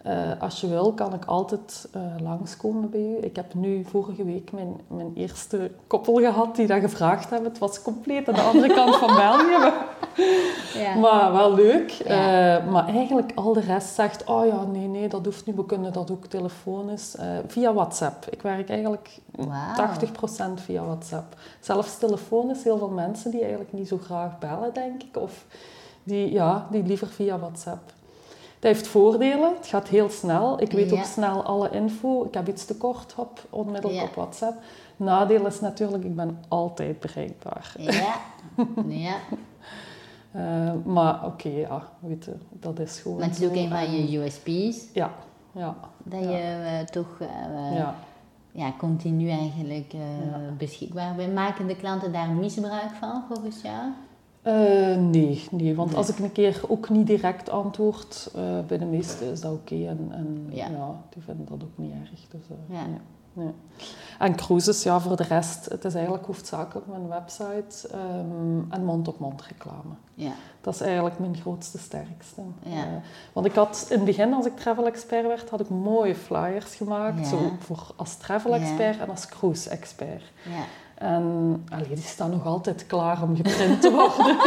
eh, 0.08 0.42
als 0.42 0.62
je 0.62 0.68
wil, 0.68 0.94
kan 0.94 1.14
ik 1.14 1.26
altijd 1.26 1.88
eh, 1.94 2.02
langskomen 2.22 2.90
bij 2.90 3.00
u. 3.00 3.18
Ik 3.22 3.36
heb 3.36 3.54
nu 3.54 3.84
vorige 3.84 4.24
week 4.26 4.52
mijn, 4.52 4.80
mijn 4.88 5.12
eerste 5.16 5.72
koppel 5.88 6.14
gehad 6.16 6.56
die 6.56 6.68
dat 6.68 6.80
gevraagd 6.80 7.30
hebben. 7.30 7.50
Het 7.50 7.60
was 7.60 7.82
compleet 7.82 8.28
aan 8.28 8.34
de 8.34 8.42
andere 8.42 8.74
kant 8.74 8.96
van 8.96 9.16
België, 9.26 9.72
Ja. 10.80 10.96
maar 10.96 11.32
wel 11.32 11.54
leuk. 11.54 11.90
Ja. 11.90 12.58
Eh, 12.58 12.72
maar 12.72 12.88
eigenlijk 12.88 13.32
al 13.36 13.54
de 13.54 13.60
rest 13.60 13.96
zegt, 13.96 14.24
oh 14.24 14.46
ja, 14.46 14.64
nee, 14.64 14.88
nee, 14.88 15.08
dat 15.10 15.26
hoeft 15.26 15.46
niet, 15.46 15.56
we 15.56 15.66
kunnen 15.66 15.94
dat 15.94 16.12
ook 16.12 16.26
telefonisch. 16.26 17.16
via 17.48 17.74
WhatsApp. 17.74 18.26
Ik 18.30 18.42
werk 18.42 18.70
eigenlijk 18.70 19.20
Wauw. 19.36 19.94
80% 20.56 20.62
via 20.64 20.84
WhatsApp. 20.84 21.36
Zelfs 21.60 21.98
telefonisch, 21.98 22.64
heel 22.64 22.78
veel 22.78 22.90
mensen 22.90 23.32
die 23.32 23.40
eigenlijk 23.40 23.74
niet 23.74 23.88
zo 23.88 23.98
graag 24.04 24.40
bellen, 24.40 24.74
denk 24.74 25.04
ik. 25.04 25.18
Of 25.18 25.46
die, 26.04 26.32
ja, 26.32 26.68
die 26.72 26.84
liever 26.84 27.08
via 27.08 27.40
WhatsApp. 27.40 27.96
Dat 28.60 28.72
heeft 28.72 28.88
voordelen. 28.88 29.54
Het 29.56 29.68
gaat 29.68 29.88
heel 29.88 30.10
snel. 30.10 30.62
Ik 30.62 30.72
weet 30.72 30.90
Ja. 30.90 30.98
ook 30.98 31.04
snel 31.06 31.44
alle 31.44 31.70
info. 31.70 32.24
Ik 32.26 32.34
heb 32.34 32.48
iets 32.48 32.66
tekort, 32.66 33.12
hop, 33.14 33.46
onmiddellijk 33.50 34.00
Ja. 34.02 34.08
op 34.08 34.16
WhatsApp. 34.16 34.54
Nadeel 34.96 35.46
is 35.46 35.60
natuurlijk, 35.60 36.04
ik 36.04 36.16
ben 36.16 36.40
altijd 36.48 37.00
bereikbaar. 37.00 37.74
Ja. 37.78 38.14
Ja. 38.88 39.16
Eh, 40.32 40.72
maar 40.86 41.26
oké, 41.26 41.50
ja, 41.50 41.84
weet 42.00 42.26
je, 42.26 42.34
dat 42.50 42.80
is 42.80 43.00
gewoon 43.00 43.18
Maar 43.18 43.28
het 43.28 43.40
is 43.42 43.48
ook 43.48 43.56
een 43.56 43.70
van 43.70 43.92
je 43.92 44.18
USP's. 44.20 44.86
Ja, 44.94 45.12
ja, 45.52 45.76
Dat 46.04 46.24
Ja. 46.24 46.30
je 46.30 46.38
eh, 46.38 46.86
toch 46.86 47.18
eh, 47.20 47.78
ja. 47.78 47.96
ja, 48.52 48.74
continu 48.78 49.30
eigenlijk 49.30 49.94
beschikbaar 50.58 51.16
bent. 51.16 51.34
Maken 51.34 51.68
de 51.68 51.76
klanten 51.76 52.12
daar 52.12 52.30
misbruik 52.30 52.92
van 53.00 53.24
volgens 53.28 53.62
jou? 53.62 53.92
Eh, 54.48 54.98
nee, 54.98 55.48
nee, 55.52 55.76
want 55.76 55.90
Nee. 55.90 55.98
als 55.98 56.10
ik 56.10 56.20
een 56.20 56.32
keer 56.32 56.62
ook 56.68 56.90
niet 56.90 57.08
direct 57.08 57.50
antwoord, 57.50 58.32
eh, 58.36 58.42
bij 58.68 58.78
de 58.78 58.86
meesten 58.86 59.32
is 59.32 59.42
dat 59.42 59.52
oké. 59.54 59.76
En, 59.88 60.08
en 60.12 60.48
Ja. 60.50 60.68
ja. 60.70 61.02
die 61.10 61.24
vinden 61.24 61.46
dat 61.46 61.64
ook 61.64 61.78
niet 61.78 61.92
erg. 61.92 62.10
Dus, 62.30 62.42
eh, 62.50 62.76
Ja. 62.76 62.86
nee, 62.86 63.00
nee. 63.34 63.54
En 64.20 64.36
cruises, 64.36 64.84
ja, 64.84 65.00
voor 65.00 65.16
de 65.16 65.24
rest, 65.24 65.66
het 65.66 65.86
is 65.86 65.94
eigenlijk 65.94 66.26
hoofdzakelijk 66.26 66.88
mijn 66.88 67.08
website 67.08 67.88
ehm, 67.88 68.60
en 68.70 68.86
mond-op-mond 68.86 69.42
reclame. 69.42 69.94
Ja. 70.14 70.32
Dat 70.62 70.74
is 70.74 70.82
eigenlijk 70.82 71.20
mijn 71.20 71.38
grootste 71.38 71.78
sterkste. 71.78 72.42
Ja. 72.64 72.86
Want 73.34 73.46
ik 73.46 73.54
had 73.56 73.86
in 73.90 73.96
het 73.96 74.06
begin, 74.06 74.34
als 74.34 74.46
ik 74.46 74.56
travel 74.58 74.86
expert 74.86 75.28
werd, 75.28 75.50
had 75.50 75.60
ik 75.60 75.70
mooie 75.70 76.16
flyers 76.16 76.76
gemaakt. 76.76 77.28
Zo 77.28 77.38
voor 77.60 77.92
als 77.96 78.16
travel 78.16 78.54
expert 78.56 79.00
en 79.00 79.10
als 79.10 79.26
cruise 79.28 79.70
expert. 79.70 80.24
En 80.98 81.64
allee, 81.70 81.88
die 81.88 81.98
staan 81.98 82.30
nog 82.30 82.46
altijd 82.46 82.86
klaar 82.88 83.24
om 83.24 83.36
geprint 83.36 83.82
te 83.82 83.92
worden. 83.92 84.38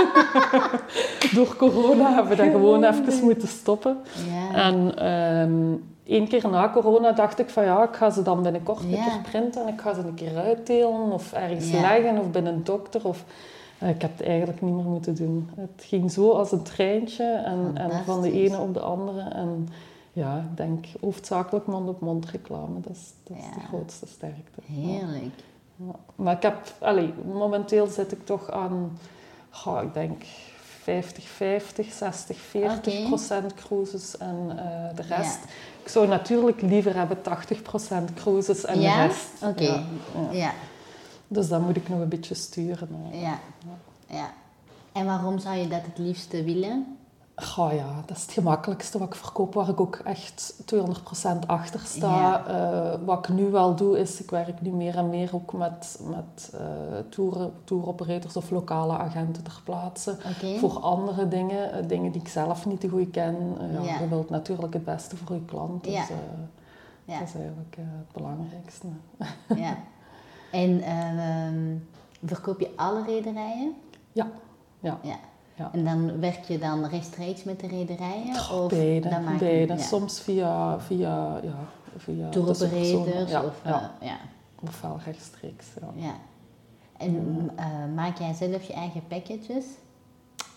Door 1.37 1.57
corona 1.57 2.15
hebben 2.15 2.37
we 2.37 2.43
dat 2.43 2.51
gewoon 2.51 2.85
even 2.85 3.25
moeten 3.25 3.49
stoppen. 3.49 3.97
Ja. 4.31 4.55
En 4.55 4.97
ehm 4.97 5.79
één 6.11 6.29
keer 6.29 6.49
na 6.51 6.71
corona 6.71 7.13
dacht 7.13 7.39
ik 7.39 7.49
van 7.51 7.65
ja, 7.65 7.83
ik 7.83 7.95
ga 7.97 8.11
ze 8.11 8.23
dan 8.23 8.43
binnenkort 8.43 8.83
een 8.83 8.91
keer 8.91 9.21
printen 9.23 9.63
en 9.67 9.73
ik 9.73 9.81
ga 9.81 9.95
ze 9.95 10.01
een 10.01 10.15
keer 10.15 10.37
uitdelen 10.37 11.13
of 11.13 11.33
ergens 11.33 11.71
Ja. 11.71 11.81
leggen 11.81 12.19
of 12.19 12.31
bij 12.31 12.45
een 12.45 12.65
dokter. 12.65 13.07
Of, 13.07 13.25
eh, 13.79 13.89
ik 13.89 14.03
heb 14.03 14.19
het 14.19 14.27
eigenlijk 14.27 14.61
niet 14.61 14.75
meer 14.75 14.85
moeten 14.85 15.15
doen. 15.15 15.51
Het 15.57 15.85
ging 15.87 16.11
zo 16.13 16.31
als 16.31 16.53
een 16.53 16.63
treintje 16.63 17.25
en, 17.25 17.71
en 17.75 17.91
van 18.05 18.23
de 18.23 18.33
ene 18.33 18.59
op 18.59 18.75
de 18.75 18.81
andere. 18.81 19.21
En 19.21 19.69
ja, 20.13 20.37
ik 20.51 20.57
denk 20.57 20.87
hoofdzakelijk 21.01 21.67
mond-op-mond 21.67 22.31
reclame. 22.31 22.81
Dat 22.81 22.93
is, 22.97 23.13
dat 23.25 23.37
is 23.37 23.45
de 23.55 23.67
grootste 23.69 24.07
sterkte. 24.07 24.61
Ja. 24.67 24.87
Heerlijk. 24.87 25.35
Maar 26.17 26.37
ik 26.37 26.43
heb, 26.43 26.75
allee, 26.79 27.15
momenteel 27.33 27.87
zit 27.87 28.13
ik 28.13 28.27
toch 28.27 28.51
aan, 28.51 28.99
goh, 29.51 29.83
ik 29.83 29.95
denk 29.95 30.23
50, 30.83 31.25
50, 31.29 31.93
60, 31.93 32.37
40 32.39 32.77
Oké. 32.95 33.07
procent 33.07 33.55
cruises 33.55 34.17
en 34.17 34.47
eh, 34.57 34.97
de 34.97 35.03
rest. 35.03 35.39
Ik 35.83 35.89
zou 35.89 36.09
natuurlijk 36.09 36.63
liever 36.63 36.95
hebben 36.97 37.23
80 37.23 37.63
procent 37.63 38.15
cruises 38.15 38.65
en 38.65 38.81
Ja? 38.81 38.97
de 39.01 39.07
rest. 39.07 39.29
Oké. 39.43 39.63
Ja, 39.63 39.83
ja. 40.15 40.31
Ja. 40.33 40.53
Dus 41.29 41.49
dat 41.49 41.61
moet 41.61 41.77
ik 41.77 41.89
nog 41.89 42.01
een 42.01 42.09
beetje 42.09 42.35
sturen. 42.35 42.89
Ja. 43.13 43.39
ja. 44.07 44.33
En 44.93 45.07
waarom 45.07 45.39
zou 45.39 45.57
je 45.57 45.69
dat 45.69 45.83
het 45.83 45.99
liefste 45.99 46.45
willen? 46.45 46.99
Goh 47.43 47.73
ja, 47.73 48.03
dat 48.07 48.17
is 48.17 48.23
het 48.23 48.33
gemakkelijkste 48.33 48.99
wat 48.99 49.09
ik 49.09 49.15
verkoop, 49.15 49.55
waar 49.55 49.69
ik 49.69 49.81
ook 49.81 49.97
echt 49.97 50.55
200% 50.75 51.47
achter 51.47 51.81
sta. 51.81 52.47
Eh, 52.47 52.99
wat 53.05 53.29
ik 53.29 53.35
nu 53.35 53.51
wel 53.51 53.75
doe, 53.75 53.99
is 53.99 54.23
ik 54.23 54.31
werk 54.31 54.61
nu 54.61 54.71
meer 54.71 54.97
en 54.97 55.09
meer 55.09 55.35
ook 55.35 55.53
met, 55.53 56.01
met 56.03 56.53
eh 56.55 56.61
tour, 57.09 57.51
touroperators 57.65 58.37
of 58.37 58.51
lokale 58.51 58.93
agenten 58.93 59.43
ter 59.43 59.61
plaatse. 59.65 60.17
Voor 60.59 60.79
andere 60.81 61.29
dingen, 61.29 61.73
eh, 61.73 61.89
dingen 61.89 62.13
die 62.13 62.21
ik 62.21 62.29
zelf 62.29 62.67
niet 62.67 62.81
te 62.81 62.89
goed 62.89 63.11
ken. 63.11 63.57
Ja. 63.83 63.99
Je 64.01 64.09
wilt 64.09 64.31
natuurlijk 64.31 64.73
het 64.73 64.85
beste 64.85 65.17
voor 65.17 65.35
je 65.35 65.45
klant. 65.45 65.85
Dus 65.85 65.93
dat 67.05 67.29
is 67.29 67.35
eigenlijk 67.35 67.77
het 67.77 68.13
belangrijkste. 68.13 68.87
ja. 69.57 69.77
En 70.51 70.83
ehm, 70.83 71.77
verkoop 72.25 72.61
je 72.61 72.71
alle 72.77 73.05
rederijen? 73.05 73.75
Ja, 74.13 74.31
ja. 74.81 74.99
Ja. 75.03 75.17
Ja. 75.61 75.71
En 75.73 75.85
dan 75.85 76.21
werk 76.21 76.45
je 76.45 76.59
dan 76.59 76.87
rechtstreeks 76.87 77.45
met 77.45 77.61
de 77.61 77.67
rederijen? 77.67 78.35
Of 78.35 78.69
beide, 78.69 79.09
dan 79.09 79.25
maak 79.25 79.41
je-. 79.41 79.75
Soms 79.77 80.21
via, 80.21 80.81
via, 80.81 81.41
ja, 81.43 81.59
via. 81.97 82.29
Touroperators? 82.29 83.31
Ja, 83.31 83.43
of, 83.45 83.61
ja. 83.65 83.93
eh, 84.01 84.07
ja. 84.09 84.17
ofwel 84.63 85.01
rechtstreeks. 85.05 85.67
Ja. 85.95 86.15
En 86.97 87.51
eh, 87.57 87.67
maak 87.95 88.19
jij 88.19 88.35
zelf 88.35 88.63
je 88.63 88.73
eigen 88.73 89.07
packages? 89.07 89.65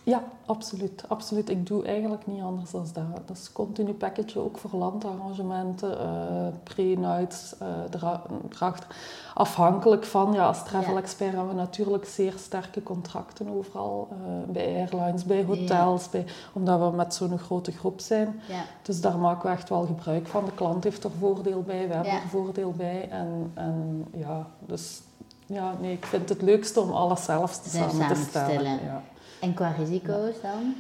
Ja, 0.05 0.23
absoluut, 0.45 1.03
absoluut. 1.07 1.49
Ik 1.49 1.67
doe 1.67 1.83
eigenlijk 1.85 2.27
niet 2.27 2.41
anders 2.41 2.71
dan 2.71 2.85
dat. 2.93 3.27
Dat 3.27 3.37
is 3.37 3.51
continu 3.51 3.93
package, 3.93 4.39
ook 4.39 4.57
voor 4.57 4.69
landarrangementen, 4.79 5.99
eh 5.99 6.47
pre-nights, 6.63 7.57
eh 7.57 7.67
dra- 7.89 8.21
erachter. 8.51 8.87
Afhankelijk 9.33 10.05
van, 10.05 10.33
ja, 10.33 10.47
als 10.47 10.63
travel 10.63 10.93
Ja. 10.93 10.99
expert 10.99 11.31
hebben 11.33 11.49
we 11.49 11.55
natuurlijk 11.55 12.05
zeer 12.05 12.33
sterke 12.37 12.83
contracten 12.83 13.47
overal. 13.57 14.07
eh, 14.11 14.51
bij 14.51 14.75
airlines, 14.75 15.23
bij 15.25 15.43
hotels, 15.43 16.09
bij, 16.09 16.25
omdat 16.53 16.79
we 16.79 16.95
met 16.95 17.13
zo'n 17.13 17.37
grote 17.39 17.71
groep 17.71 17.99
zijn. 17.99 18.39
Ja. 18.47 18.63
Dus 18.81 19.01
daar 19.01 19.17
maken 19.17 19.49
we 19.49 19.55
echt 19.55 19.69
wel 19.69 19.85
gebruik 19.85 20.27
van. 20.27 20.45
De 20.45 20.51
klant 20.51 20.83
heeft 20.83 21.03
er 21.03 21.11
voordeel 21.19 21.61
bij, 21.61 21.87
we 21.87 21.93
hebben 21.93 22.13
er 22.13 22.27
voordeel 22.29 22.71
bij. 22.71 23.09
En, 23.09 23.51
en 23.53 24.05
ja, 24.13 24.47
dus 24.59 25.01
ja, 25.45 25.73
nee, 25.81 25.91
ik 25.93 26.05
vind 26.05 26.29
het 26.29 26.41
leukste 26.41 26.79
om 26.81 26.91
alles 26.91 27.23
zelf 27.23 27.57
te 27.59 27.69
samen 27.69 27.89
te 27.89 27.95
samen 27.95 28.15
te 28.15 28.21
stellen. 28.21 28.49
stellen. 28.49 28.83
Ja. 28.83 29.01
En 29.43 29.53
qua 29.53 29.73
risico's 29.77 30.41
dan? 30.41 30.73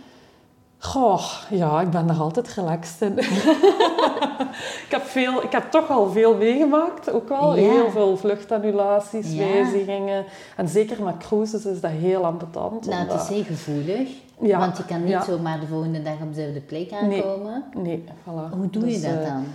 Goh, 0.77 1.23
ja, 1.49 1.81
ik 1.81 1.89
ben 1.89 2.09
er 2.09 2.15
altijd 2.19 2.53
relaxed 2.53 3.01
in. 3.09 3.17
ik, 3.17 4.87
heb 4.89 5.01
veel, 5.03 5.43
ik 5.43 5.51
heb 5.51 5.71
toch 5.71 5.89
al 5.89 6.09
veel 6.11 6.35
meegemaakt, 6.37 7.11
ook 7.11 7.29
wel. 7.29 7.55
Ja. 7.55 7.61
Heel 7.71 7.89
veel 7.91 8.17
vluchtannulaties, 8.17 9.31
Ja. 9.33 9.37
wijzigingen. 9.37 10.25
En 10.55 10.67
zeker 10.67 11.03
met 11.03 11.17
cruises 11.17 11.65
is 11.65 11.81
dat 11.81 11.91
heel 11.91 12.25
ambetant. 12.25 12.85
Nou, 12.85 13.07
het 13.07 13.21
is 13.21 13.27
zeer 13.27 13.45
gevoelig. 13.45 14.09
Ja, 14.41 14.59
Want 14.59 14.77
je 14.77 14.85
kan 14.85 15.03
niet 15.03 15.23
zomaar 15.27 15.59
de 15.59 15.67
volgende 15.67 16.01
dag 16.01 16.13
op 16.21 16.33
dezelfde 16.33 16.61
plek 16.61 16.91
Nee. 16.91 17.23
aankomen. 17.23 17.63
Nee, 17.73 18.03
voilà. 18.07 18.53
Hoe 18.57 18.69
doe 18.69 18.85
je 18.85 18.91
Dus, 18.93 19.01
dat 19.01 19.11
eh, 19.19 19.25
dan? 19.27 19.45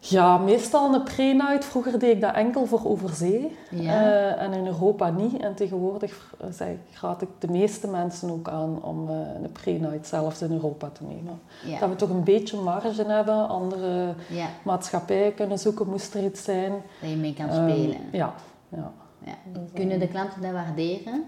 Ja, 0.00 0.38
meestal 0.38 0.94
een 0.94 1.02
pre-night. 1.02 1.64
Vroeger 1.64 1.98
deed 1.98 2.14
ik 2.14 2.20
dat 2.20 2.34
enkel 2.34 2.66
voor 2.66 2.80
overzee. 2.84 3.56
Ja. 3.70 3.92
Eh, 4.02 4.42
en 4.42 4.52
in 4.52 4.66
Europa 4.66 5.10
niet. 5.10 5.40
En 5.42 5.54
tegenwoordig 5.54 6.34
eh, 6.40 6.46
zeg 6.52 6.68
ik, 6.68 6.78
raad 7.00 7.22
ik 7.22 7.28
de 7.38 7.48
meeste 7.50 7.88
mensen 7.88 8.30
ook 8.30 8.48
aan 8.48 8.82
om 8.82 9.08
eh, 9.08 9.14
een 9.42 9.52
pre-night 9.52 10.06
zelfs 10.06 10.42
in 10.42 10.52
Europa 10.52 10.88
te 10.92 11.02
nemen. 11.04 11.40
Ja. 11.64 11.78
Dat 11.78 11.88
we 11.88 11.96
toch 11.96 12.08
een 12.10 12.24
beetje 12.24 12.56
marge 12.60 13.02
hebben. 13.06 13.48
Andere 13.48 14.14
ja, 14.28 14.46
maatschappijen 14.62 15.34
kunnen 15.34 15.58
zoeken, 15.58 15.88
moest 15.88 16.14
er 16.14 16.24
iets 16.24 16.44
zijn. 16.44 16.72
dat 17.00 17.10
je 17.10 17.16
mee 17.16 17.34
kan 17.34 17.48
Ehm, 17.48 17.70
spelen. 17.70 17.96
ja, 18.12 18.34
ja. 18.68 18.92
Ja. 19.24 19.34
Kunnen 19.74 19.98
de 19.98 20.08
klanten 20.08 20.42
dat 20.42 20.52
waarderen? 20.52 21.24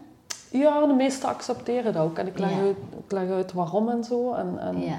ja, 0.50 0.86
de 0.86 0.92
meesten 0.92 1.28
accepteren 1.28 1.92
dat 1.92 2.02
ook. 2.02 2.18
En 2.18 2.26
ik 2.26 2.38
leg, 2.38 2.50
Ja. 2.50 2.56
uit, 2.60 2.76
ik 3.06 3.12
leg 3.12 3.30
uit 3.30 3.52
waarom 3.52 3.88
en 3.88 4.04
zo. 4.04 4.32
En, 4.32 4.58
en, 4.58 4.80
Ja. 4.80 4.98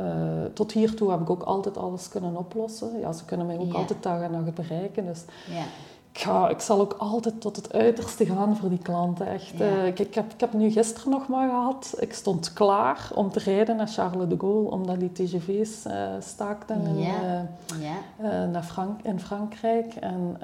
Uh, 0.00 0.06
tot 0.54 0.72
hiertoe 0.72 1.10
heb 1.10 1.20
ik 1.20 1.30
ook 1.30 1.42
altijd 1.42 1.76
alles 1.76 2.08
kunnen 2.08 2.36
oplossen. 2.36 2.98
Ja, 3.00 3.12
ze 3.12 3.24
kunnen 3.24 3.46
mij 3.46 3.58
ook 3.58 3.72
Ja. 3.72 3.78
altijd 3.78 4.02
dag 4.02 4.20
en 4.20 4.30
nacht 4.30 4.54
bereiken. 4.54 5.06
Dus 5.06 5.24
Ja. 5.50 5.62
ik, 6.12 6.18
ga, 6.20 6.48
ik 6.48 6.60
zal 6.60 6.80
ook 6.80 6.94
altijd 6.98 7.40
tot 7.40 7.56
het 7.56 7.72
uiterste 7.72 8.26
gaan 8.26 8.56
voor 8.56 8.68
die 8.68 8.78
klanten. 8.78 9.26
Echt. 9.26 9.52
Ja. 9.58 9.64
Eh, 9.64 9.86
ik, 9.86 9.98
ik, 9.98 10.14
heb, 10.14 10.32
ik 10.32 10.40
heb 10.40 10.52
nu 10.52 10.70
gisteren 10.70 11.10
nog 11.10 11.28
maar 11.28 11.48
gehad. 11.48 11.94
Ik 11.98 12.12
stond 12.14 12.52
klaar 12.52 13.10
om 13.14 13.30
te 13.30 13.38
rijden 13.38 13.76
naar 13.76 13.88
Charles 13.88 14.28
de 14.28 14.36
Gaulle, 14.38 14.70
omdat 14.70 15.00
die 15.00 15.12
TGV's 15.12 15.84
eh, 15.84 16.08
staakten 16.20 16.86
in, 16.86 17.06
naar 18.50 18.62
Frank 18.62 19.00
in 19.02 19.20
Frankrijk. 19.20 19.94
En 19.94 20.36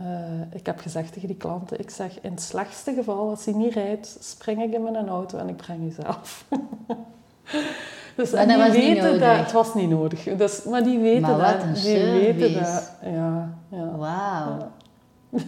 ik 0.53 0.67
heb 0.67 0.79
gezegd 0.81 1.13
tegen 1.13 1.29
die 1.29 1.37
klanten, 1.37 1.79
ik 1.81 1.91
zeg 1.91 2.21
in 2.21 2.31
het 2.31 2.43
slechtste 2.43 2.95
geval, 2.95 3.29
als 3.31 3.45
hij 3.45 3.55
niet 3.55 3.73
rijdt, 3.75 4.17
spring 4.21 4.63
ik 4.63 4.73
in 4.73 4.83
mijn 4.83 5.09
auto 5.09 5.39
en 5.39 5.49
ik 5.49 5.57
breng 5.57 5.85
u 5.87 5.91
zelf. 5.91 6.45
dus 8.17 8.33
en 8.33 8.49
dat 8.59 8.73
die 8.73 8.95
weten 8.95 9.21
dat, 9.21 9.37
het 9.37 9.53
was 9.53 9.75
niet 9.75 9.89
nodig. 9.89 10.23
Dus, 10.37 10.65
maar 10.65 10.83
die 10.83 10.99
weten 10.99 11.21
Maar 11.37 11.59
dat. 11.67 11.75
die 11.83 11.95
weten 12.05 12.53
dat. 12.55 12.93
Ja, 13.03 13.55
ja. 13.69 13.97
Wauw. 13.97 14.57
Ja. 15.31 15.39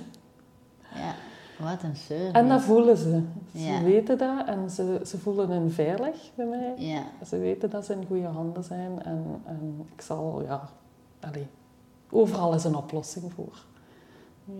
Ja. 0.94 1.14
Wat 1.64 1.82
een 1.82 1.96
service. 1.96 2.32
En 2.32 2.48
dat 2.48 2.62
voelen 2.62 2.96
ze. 2.96 3.22
Ze 3.56 3.62
Ja. 3.64 3.82
weten 3.82 4.18
dat 4.18 4.46
en 4.46 4.70
ze, 4.70 5.00
ze 5.06 5.18
voelen 5.18 5.48
hun 5.50 5.70
veilig 5.70 6.16
bij 6.34 6.46
mij. 6.46 6.72
Ja. 6.76 7.02
Ze 7.26 7.38
weten 7.38 7.70
dat 7.70 7.84
ze 7.84 7.92
in 7.92 8.04
goede 8.06 8.26
handen 8.26 8.64
zijn 8.64 9.02
en, 9.02 9.42
en 9.46 9.86
ik 9.96 10.00
zal, 10.00 10.42
ja, 10.46 10.68
overal 12.10 12.54
is 12.54 12.64
een 12.64 12.76
oplossing 12.76 13.32
voor. 13.34 13.64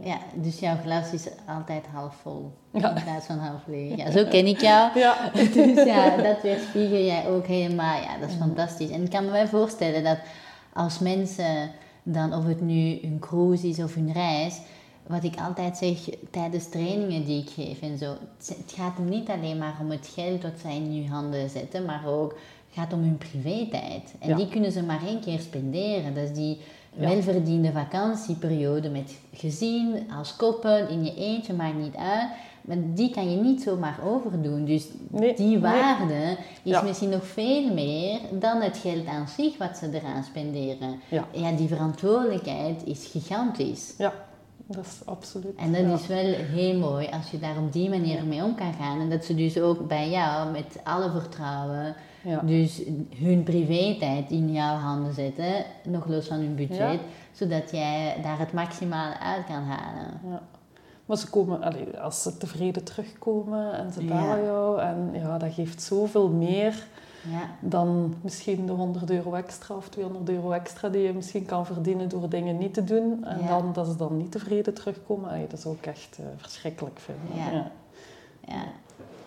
Ja, 0.02 0.19
dus 0.35 0.59
jouw 0.59 0.76
glas 0.83 1.12
is 1.12 1.26
altijd 1.49 1.85
half 1.93 2.14
vol 2.23 2.52
Ja. 2.71 2.97
in 2.97 3.02
plaats 3.02 3.26
van 3.26 3.38
half 3.38 3.66
leeg. 3.66 3.97
Ja, 3.97 4.11
zo 4.11 4.25
ken 4.25 4.47
ik 4.47 4.61
jou. 4.61 4.99
Ja, 4.99 5.31
Dus 5.55 5.85
ja, 5.85 6.16
dat 6.16 6.43
weerspiegel 6.43 6.99
jij 7.05 7.26
ook 7.28 7.47
helemaal. 7.47 8.00
Ja, 8.02 8.19
dat 8.19 8.28
is 8.28 8.35
fantastisch. 8.37 8.90
En 8.90 9.02
ik 9.02 9.11
kan 9.11 9.25
me 9.25 9.31
wel 9.31 9.47
voorstellen 9.47 10.05
dat 10.05 10.19
als 10.73 10.99
mensen 10.99 11.71
dan, 12.02 12.35
of 12.35 12.45
het 12.45 12.61
nu 12.61 12.99
een 13.02 13.19
cruise 13.21 13.69
is 13.69 13.78
of 13.78 13.97
een 13.97 14.12
reis, 14.12 14.61
wat 15.07 15.25
ik 15.25 15.40
altijd 15.40 15.76
zeg 15.76 15.99
tijdens 16.31 16.69
trainingen 16.69 17.25
die 17.25 17.43
ik 17.43 17.50
geef 17.50 17.81
en 17.81 17.99
zo, 17.99 18.14
het 18.47 18.73
gaat 18.76 18.99
niet 18.99 19.28
alleen 19.28 19.59
maar 19.59 19.75
om 19.81 19.90
het 19.90 20.11
geld 20.14 20.43
dat 20.43 20.52
zij 20.61 20.76
in 20.76 21.02
je 21.02 21.09
handen 21.09 21.50
zetten, 21.50 21.85
maar 21.85 22.07
ook 22.07 22.31
het 22.31 22.78
gaat 22.85 22.93
om 22.93 23.00
hun 23.00 23.19
privé-tijd. 23.19 24.14
En 24.19 24.28
Ja. 24.28 24.37
die 24.37 24.49
kunnen 24.49 24.73
ze 24.73 24.83
maar 24.83 25.00
één 25.07 25.21
keer 25.21 25.38
spenderen. 25.40 26.16
Is 26.16 26.33
die 26.33 26.61
Ja. 26.98 27.08
welverdiende 27.08 27.72
vakantieperiode 27.72 28.88
met 28.90 29.18
gezin, 29.32 30.10
als 30.18 30.36
koppel, 30.36 30.88
in 30.88 31.04
je 31.04 31.14
eentje, 31.14 31.52
maakt 31.54 31.76
niet 31.78 31.96
uit. 31.96 32.28
Maar 32.62 32.76
die 32.94 33.10
kan 33.10 33.30
je 33.30 33.36
niet 33.36 33.62
zomaar 33.62 33.98
overdoen. 34.04 34.64
Dus 34.64 34.86
Nee, 35.08 35.34
die 35.34 35.46
nee. 35.46 35.58
waarde 35.60 36.36
is 36.62 36.70
Ja. 36.72 36.82
misschien 36.82 37.08
nog 37.08 37.24
veel 37.26 37.72
meer 37.74 38.18
dan 38.32 38.60
het 38.60 38.76
geld 38.78 39.06
aan 39.06 39.28
zich 39.28 39.58
wat 39.58 39.76
ze 39.76 39.88
eraan 39.92 40.24
spenderen. 40.24 41.00
Ja. 41.08 41.26
Ja, 41.32 41.52
die 41.52 41.68
verantwoordelijkheid 41.68 42.82
is 42.84 43.08
gigantisch. 43.12 43.94
ja, 43.98 44.12
dat 44.66 44.84
is 44.84 45.00
absoluut. 45.04 45.54
En 45.56 45.72
dat 45.72 45.80
ja. 45.80 45.94
is 45.94 46.06
wel 46.06 46.34
heel 46.34 46.78
mooi 46.78 47.08
als 47.12 47.30
je 47.30 47.38
daar 47.38 47.56
op 47.58 47.72
die 47.72 47.88
manier 47.88 48.24
mee 48.24 48.42
om 48.44 48.54
kan 48.54 48.72
gaan. 48.80 49.00
En 49.00 49.10
dat 49.10 49.24
ze 49.24 49.34
dus 49.34 49.60
ook 49.60 49.88
bij 49.88 50.10
jou 50.10 50.50
met 50.50 50.78
alle 50.84 51.10
vertrouwen 51.10 51.94
Ja. 52.26 52.40
dus 52.40 52.83
hun 53.16 53.42
privé-tijd 53.42 54.30
in 54.30 54.52
jouw 54.52 54.76
handen 54.76 55.14
zetten, 55.14 55.64
nog 55.85 56.06
los 56.06 56.26
van 56.26 56.37
hun 56.37 56.54
budget, 56.54 56.78
Ja. 56.78 56.99
zodat 57.33 57.71
jij 57.71 58.16
daar 58.23 58.38
het 58.38 58.52
maximale 58.52 59.18
uit 59.18 59.45
kan 59.47 59.62
halen. 59.62 60.21
Ja. 60.30 60.42
Maar 61.06 61.16
ze 61.16 61.30
komen, 61.30 61.62
allee, 61.62 61.99
als 61.99 62.23
ze 62.23 62.37
tevreden 62.37 62.85
terugkomen 62.85 63.73
en 63.73 63.92
ze 63.92 64.04
bellen 64.04 64.45
jou, 64.45 64.80
en 64.80 65.11
ja, 65.12 65.38
dat 65.38 65.52
geeft 65.52 65.83
zoveel 65.83 66.28
meer 66.28 66.87
Ja, 67.30 67.50
dan 67.61 68.14
misschien 68.21 68.66
de 68.66 68.73
100 68.73 69.11
euro 69.11 69.35
extra 69.35 69.75
of 69.75 69.88
200 69.88 70.28
euro 70.28 70.50
extra 70.50 70.88
die 70.88 71.02
je 71.02 71.12
misschien 71.12 71.45
kan 71.47 71.66
verdienen 71.66 72.09
door 72.09 72.28
dingen 72.28 72.59
niet 72.59 72.75
te 72.75 72.85
doen. 72.85 73.25
En 73.25 73.47
dan 73.47 73.73
dat 73.73 73.87
ze 73.87 73.97
dan 73.97 74.16
niet 74.16 74.33
tevreden 74.33 74.75
terugkomen, 74.75 75.30
allee, 75.30 75.47
dat 75.47 75.59
is 75.59 75.66
ook 75.66 75.87
echt 75.87 76.16
eh, 76.21 76.25
verschrikkelijk 76.37 76.99
vinden. 76.99 77.52
Ja. 77.52 77.71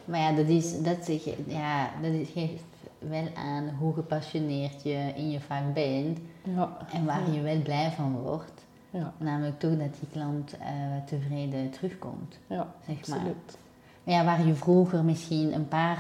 Maar 0.06 0.20
ja, 0.20 0.32
dat, 0.32 0.48
is, 0.48 0.82
dat, 0.82 1.08
ja, 1.48 1.90
dat 2.02 2.12
geeft 2.34 2.64
wel 3.00 3.28
aan 3.36 3.70
hoe 3.80 3.94
gepassioneerd 3.94 4.84
je 4.84 5.12
in 5.16 5.32
je 5.32 5.40
vak 5.40 5.74
bent 5.74 6.20
Ja. 6.44 6.78
en 6.94 7.06
waar 7.06 7.32
je 7.32 7.42
wel 7.42 7.62
blij 7.62 7.92
van 7.92 8.18
wordt. 8.22 8.66
Ja. 8.90 9.14
Namelijk 9.18 9.60
toch 9.60 9.78
dat 9.78 9.94
die 10.00 10.10
klant 10.12 10.58
eh, 10.58 10.68
tevreden 11.06 11.70
terugkomt. 11.70 12.38
Ja, 12.48 12.68
Zeg 12.88 13.08
maar. 13.08 13.18
absoluut. 13.18 13.58
Maar 14.04 14.16
ja, 14.16 14.24
waar 14.26 14.46
je 14.46 14.54
vroeger 14.54 15.04
misschien 15.04 15.54
een 15.54 15.68
paar 15.68 15.98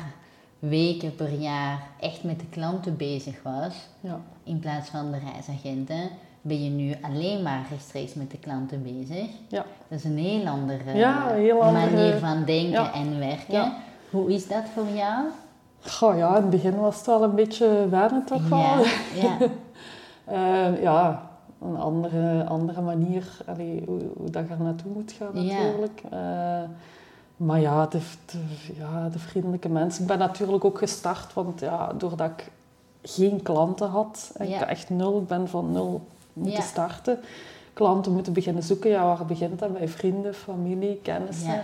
weken 0.59 1.15
per 1.15 1.33
jaar 1.33 1.81
echt 1.99 2.23
met 2.23 2.39
de 2.39 2.45
klanten 2.49 2.97
bezig 2.97 3.43
was, 3.43 3.87
Ja. 3.99 4.19
in 4.43 4.59
plaats 4.59 4.89
van 4.89 5.11
de 5.11 5.17
reisagenten, 5.33 6.09
ben 6.41 6.63
je 6.63 6.69
nu 6.69 6.95
alleen 7.01 7.41
maar 7.43 7.65
rechtstreeks 7.69 8.13
met 8.13 8.31
de 8.31 8.37
klanten 8.37 8.83
bezig. 8.83 9.27
Ja. 9.47 9.65
Dat 9.87 9.99
is 9.99 10.03
een 10.03 10.17
heel 10.17 10.47
andere 10.47 10.93
Ja, 10.97 11.31
een 11.31 11.39
heel 11.41 11.63
andere- 11.63 11.91
manier 11.95 12.17
van 12.17 12.43
denken 12.45 12.93
en 12.93 13.19
werken. 13.19 13.73
Hoe 14.11 14.33
is 14.33 14.47
dat 14.47 14.63
voor 14.73 14.87
jou? 14.95 15.25
Goh, 15.85 16.17
ja, 16.17 16.27
in 16.35 16.41
het 16.41 16.49
begin 16.49 16.79
was 16.79 16.95
het 16.97 17.05
wel 17.05 17.23
een 17.23 17.35
beetje 17.35 17.87
wennen 17.89 18.25
toch 18.25 18.49
wel. 18.49 18.59
Ja, 18.59 18.79
ja, 19.21 19.37
Eh, 20.25 20.81
ja, 20.81 21.29
een 21.61 21.77
andere, 21.77 22.43
andere 22.45 22.81
manier 22.81 23.27
allee, 23.45 23.83
hoe, 23.85 23.99
hoe 24.17 24.29
dat 24.29 24.47
je 24.47 24.53
er 24.53 24.61
naartoe 24.61 24.91
moet 24.91 25.11
gaan 25.11 25.43
Ja. 25.43 25.53
natuurlijk. 25.61 26.01
Eh, 26.09 26.19
maar 27.37 27.59
ja 27.59 27.85
de, 27.87 27.99
de, 28.25 28.37
ja, 28.77 29.09
de 29.11 29.19
vriendelijke 29.19 29.69
mensen. 29.69 30.01
Ik 30.01 30.07
ben 30.07 30.17
natuurlijk 30.17 30.65
ook 30.65 30.77
gestart, 30.77 31.33
want 31.33 31.59
ja, 31.59 31.93
doordat 31.97 32.29
ik 32.29 32.51
geen 33.01 33.41
klanten 33.41 33.87
had, 33.89 34.31
ik 34.39 34.47
Ja. 34.47 34.59
ben 34.59 34.67
echt 34.67 34.89
nul, 34.89 35.17
ik 35.19 35.27
ben 35.27 35.47
van 35.47 35.71
nul 35.71 36.01
moeten 36.33 36.63
starten. 36.63 37.19
Klanten 37.73 38.11
moeten 38.13 38.33
beginnen 38.33 38.63
zoeken, 38.63 38.89
ja, 38.89 39.03
waar 39.03 39.25
begint 39.25 39.59
dat? 39.59 39.73
Bij 39.77 39.87
vrienden, 39.87 40.33
familie, 40.33 40.99
kennissen. 41.03 41.63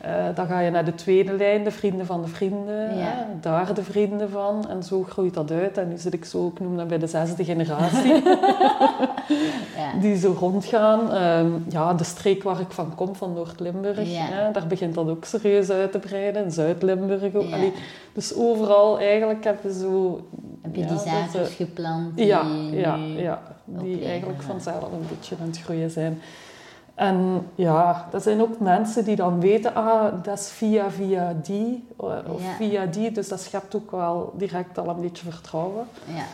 Eh, 0.00 0.24
dan 0.34 0.46
ga 0.46 0.60
je 0.60 0.70
naar 0.70 0.84
de 0.84 0.94
tweede 0.94 1.32
lijn, 1.32 1.64
de 1.64 1.70
vrienden 1.70 2.06
van 2.06 2.22
de 2.22 2.28
vrienden, 2.28 2.96
Ja. 2.96 3.02
hè, 3.04 3.22
daar 3.40 3.74
de 3.74 3.82
vrienden 3.82 4.30
van. 4.30 4.68
En 4.68 4.82
zo 4.82 5.02
groeit 5.02 5.34
dat 5.34 5.50
uit. 5.50 5.78
En 5.78 5.88
nu 5.88 5.96
zit 5.98 6.12
ik 6.12 6.24
zo, 6.24 6.46
ik 6.46 6.60
noem 6.60 6.76
dat 6.76 6.88
bij 6.88 6.98
de 6.98 7.06
zesde 7.06 7.44
generatie, 7.44 8.14
ja. 9.76 10.00
die 10.00 10.16
zo 10.18 10.36
rondgaan. 10.38 11.12
Ehm, 11.12 11.50
ja, 11.68 11.94
de 11.94 12.04
streek 12.04 12.42
waar 12.42 12.60
ik 12.60 12.70
van 12.70 12.94
kom, 12.94 13.14
van 13.14 13.32
Noord-Limburg, 13.32 14.10
Ja. 14.12 14.22
hè, 14.22 14.52
daar 14.52 14.66
begint 14.66 14.94
dat 14.94 15.08
ook 15.08 15.24
serieus 15.24 15.70
uit 15.70 15.92
te 15.92 15.98
breiden. 15.98 16.44
In 16.44 16.50
Zuid-Limburg 16.50 17.34
ook. 17.34 17.52
Allee, 17.52 17.72
dus 18.12 18.34
overal 18.36 18.98
eigenlijk 18.98 19.44
heb 19.44 19.62
je 19.62 19.72
zo... 19.72 20.20
Heb 20.62 20.74
je 20.76 20.84
die 20.84 20.98
zaadjes 20.98 21.54
geplant 21.54 22.16
die 22.16 22.26
ja, 22.26 22.42
ja, 22.72 22.96
ja, 23.16 23.42
die 23.64 24.04
eigenlijk 24.04 24.42
vanzelf 24.42 24.82
een 24.82 25.06
beetje 25.08 25.36
aan 25.40 25.46
het 25.46 25.60
groeien 25.60 25.90
zijn. 25.90 26.20
En 27.00 27.46
ja, 27.54 28.06
dat 28.10 28.22
zijn 28.22 28.40
ook 28.40 28.58
mensen 28.60 29.04
die 29.04 29.16
dan 29.16 29.40
weten, 29.40 29.74
ah, 29.74 30.22
dat 30.22 30.38
is 30.38 30.48
via 30.50 30.90
via 30.90 31.34
die, 31.42 31.84
eh, 31.98 32.06
of 32.32 32.42
Ja. 32.42 32.54
via 32.56 32.86
die, 32.86 33.12
dus 33.12 33.28
dat 33.28 33.40
schept 33.40 33.74
ook 33.76 33.90
wel 33.90 34.32
direct 34.36 34.78
al 34.78 34.88
een 34.88 35.00
beetje 35.00 35.30
vertrouwen. 35.30 35.84
Ja, 36.14 36.24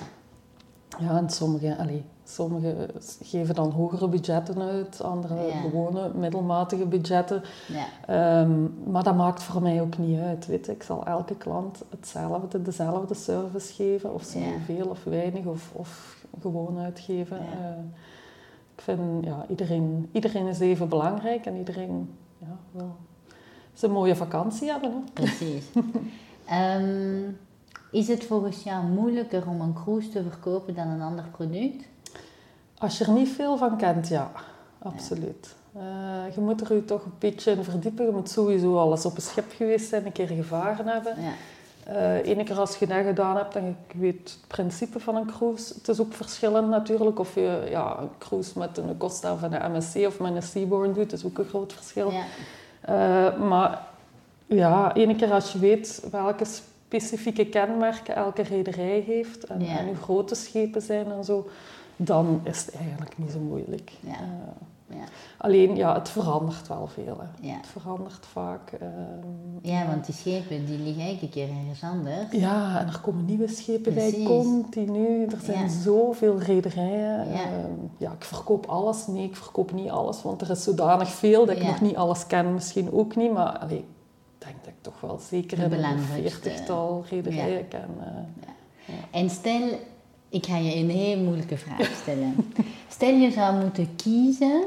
Ja, 0.99 1.17
en 1.17 1.31
sommigen, 1.31 1.79
allee, 1.79 2.05
sommigen 2.25 2.77
geven 3.23 3.55
dan 3.55 3.71
hogere 3.71 4.09
budgetten 4.09 4.61
uit, 4.63 5.03
anderen 5.03 5.47
Ja. 5.47 5.61
gewone 5.61 6.11
middelmatige 6.15 6.87
budgetten. 6.87 7.43
ja, 7.69 7.85
Ehm, 8.07 8.51
maar 8.91 9.03
dat 9.03 9.17
maakt 9.17 9.43
voor 9.43 9.63
mij 9.63 9.81
ook 9.81 9.99
niet 9.99 10.21
uit. 10.21 10.47
Weet. 10.47 10.69
Ik 10.69 10.83
zal 10.83 11.05
elke 11.07 11.35
klant 11.37 11.83
hetzelfde, 11.91 12.63
dezelfde 12.63 13.15
service 13.15 13.73
geven, 13.73 14.15
of 14.15 14.23
ze 14.23 14.39
Ja. 14.39 14.47
veel 14.65 14.87
of 14.87 15.05
weinig 15.05 15.45
of, 15.45 15.71
of 15.73 16.17
gewoon 16.43 16.79
uitgeven. 16.79 17.37
Ja. 17.37 17.77
Ik 18.77 18.83
vind, 18.83 19.25
ja, 19.25 19.47
iedereen, 19.49 20.09
iedereen 20.13 20.47
is 20.47 20.61
even 20.61 20.89
belangrijk 20.89 21.47
en 21.47 21.57
iedereen 21.57 22.15
ja, 22.39 22.57
wil 22.71 22.97
zijn 23.73 23.93
mooie 23.93 24.17
vakantie 24.17 24.71
hebben. 24.71 24.91
Hè. 24.91 24.99
precies. 25.13 25.65
Ehm, 26.47 27.23
is 27.91 28.09
het 28.09 28.25
volgens 28.25 28.63
jou 28.63 28.85
moeilijker 28.85 29.49
om 29.49 29.61
een 29.61 29.75
cruise 29.75 30.09
te 30.09 30.23
verkopen 30.23 30.75
dan 30.75 30.89
een 30.89 31.03
ander 31.03 31.25
product? 31.25 31.85
Als 32.79 32.99
je 32.99 33.05
er 33.05 33.13
niet 33.13 33.29
veel 33.29 33.57
van 33.57 33.77
kent, 33.77 34.09
ja, 34.09 34.31
absoluut. 34.79 35.55
Eh, 35.73 36.35
je 36.35 36.41
moet 36.41 36.61
er 36.61 36.75
je 36.75 36.85
toch 36.85 37.05
een 37.05 37.13
beetje 37.19 37.51
in 37.51 37.65
verdiepen. 37.65 38.07
Je 38.07 38.13
moet 38.13 38.31
sowieso 38.31 38.77
al 38.77 38.91
eens 38.91 39.07
op 39.07 39.17
een 39.17 39.23
schip 39.23 39.53
geweest 39.57 39.89
zijn, 39.89 40.07
een 40.07 40.13
keer 40.13 40.29
gevaren 40.29 40.87
hebben. 40.87 41.23
Ja, 41.23 41.33
Eh 41.87 42.27
Ene 42.29 42.45
keer 42.45 42.59
als 42.59 42.77
je 42.77 42.87
dat 42.87 43.05
gedaan 43.05 43.37
hebt 43.37 43.57
en 43.57 43.65
je 43.93 43.99
weet 43.99 44.31
het 44.31 44.39
principe 44.47 45.01
van 45.01 45.17
een 45.17 45.27
cruise. 45.27 45.75
Het 45.75 45.89
is 45.89 46.01
ook 46.01 46.13
verschillend 46.13 46.69
natuurlijk. 46.69 47.19
Of 47.19 47.35
je 47.35 47.67
ja, 47.71 47.97
een 48.01 48.09
cruise 48.19 48.59
met 48.59 48.79
een 48.79 48.97
Costa 48.97 49.37
van 49.37 49.53
een 49.53 49.73
MSC 49.77 49.97
of 49.97 50.19
met 50.21 50.35
een 50.35 50.43
Seabourn 50.43 50.93
doet, 50.93 51.13
is 51.13 51.25
ook 51.25 51.39
een 51.39 51.45
groot 51.45 51.73
verschil. 51.73 52.11
ja, 52.11 52.23
Eh, 52.81 53.39
maar 53.41 53.83
ja, 54.47 54.95
ene 54.95 55.17
keer 55.17 55.33
als 55.33 55.53
je 55.53 55.59
weet 55.59 56.05
welke 56.11 56.45
specifieke 56.45 57.47
kenmerken 57.47 58.15
elke 58.15 58.43
rederij 58.43 59.03
heeft 59.07 59.45
en, 59.45 59.61
Ja. 59.65 59.79
en 59.79 59.87
hoe 59.87 59.95
grote 59.97 60.35
schepen 60.35 60.83
zijn 60.83 61.13
en 61.13 61.25
zo, 61.25 61.49
dan 61.97 62.41
is 62.45 62.67
het 62.67 62.75
eigenlijk 62.77 63.19
niet 63.19 63.31
zo 63.31 63.39
moeilijk. 63.39 63.91
Ja. 64.01 64.11
Eh, 64.13 64.19
Ja. 64.89 65.05
Alleen, 65.39 65.77
ja, 65.77 65.95
het 65.95 66.09
verandert 66.09 66.69
wel 66.69 66.87
veel. 66.87 67.19
Hè. 67.21 67.49
Ja. 67.49 67.57
Het 67.57 67.67
verandert 67.67 68.27
vaak. 68.27 68.73
ehm, 68.81 68.89
ja, 69.63 69.87
want 69.87 70.07
die 70.07 70.15
schepen 70.15 70.67
die 70.67 70.79
liggen 70.79 71.05
elke 71.07 71.29
keer 71.29 71.49
ergens 71.49 71.83
anders. 71.83 72.31
Ja, 72.31 72.81
en 72.81 72.87
er 72.87 73.01
komen 73.01 73.25
nieuwe 73.25 73.49
schepen 73.49 73.95
bij 73.95 74.23
continu. 74.25 75.25
Er 75.25 75.41
zijn 75.43 75.63
Ja. 75.63 75.69
zoveel 75.69 76.39
rederijen. 76.39 77.29
Ja. 77.29 77.43
Ehm, 77.43 77.71
ja, 77.97 78.13
ik 78.13 78.25
verkoop 78.25 78.67
alles. 78.67 79.07
Nee, 79.07 79.25
ik 79.25 79.37
verkoop 79.37 79.73
niet 79.73 79.91
alles, 79.91 80.23
want 80.23 80.41
er 80.41 80.51
is 80.51 80.63
zodanig 80.63 81.09
veel 81.09 81.47
dat 81.47 81.57
ik 81.57 81.63
nog 81.67 81.81
niet 81.81 81.97
alles 81.97 82.27
ken. 82.27 82.55
Misschien 82.55 82.93
ook 82.93 83.17
niet, 83.17 83.33
maar 83.33 83.59
allee, 83.59 83.79
ik 83.79 83.85
denk 84.39 84.55
dat 84.61 84.69
ik 84.69 84.83
toch 84.83 85.01
wel 85.01 85.19
zeker 85.19 85.73
een 85.73 85.99
veertigtal 85.99 87.05
rederijen 87.11 87.69
ken. 87.69 87.89
eh. 87.99 88.95
En 89.21 89.31
stel, 89.31 89.69
ik 90.29 90.47
ga 90.47 90.57
je 90.57 90.77
een 90.77 90.91
heel 90.91 91.19
moeilijke 91.19 91.57
vraag 91.57 91.97
stellen. 92.03 92.35
stel 92.89 93.15
je 93.15 93.31
zou 93.31 93.63
moeten 93.63 93.97
kiezen, 93.97 94.63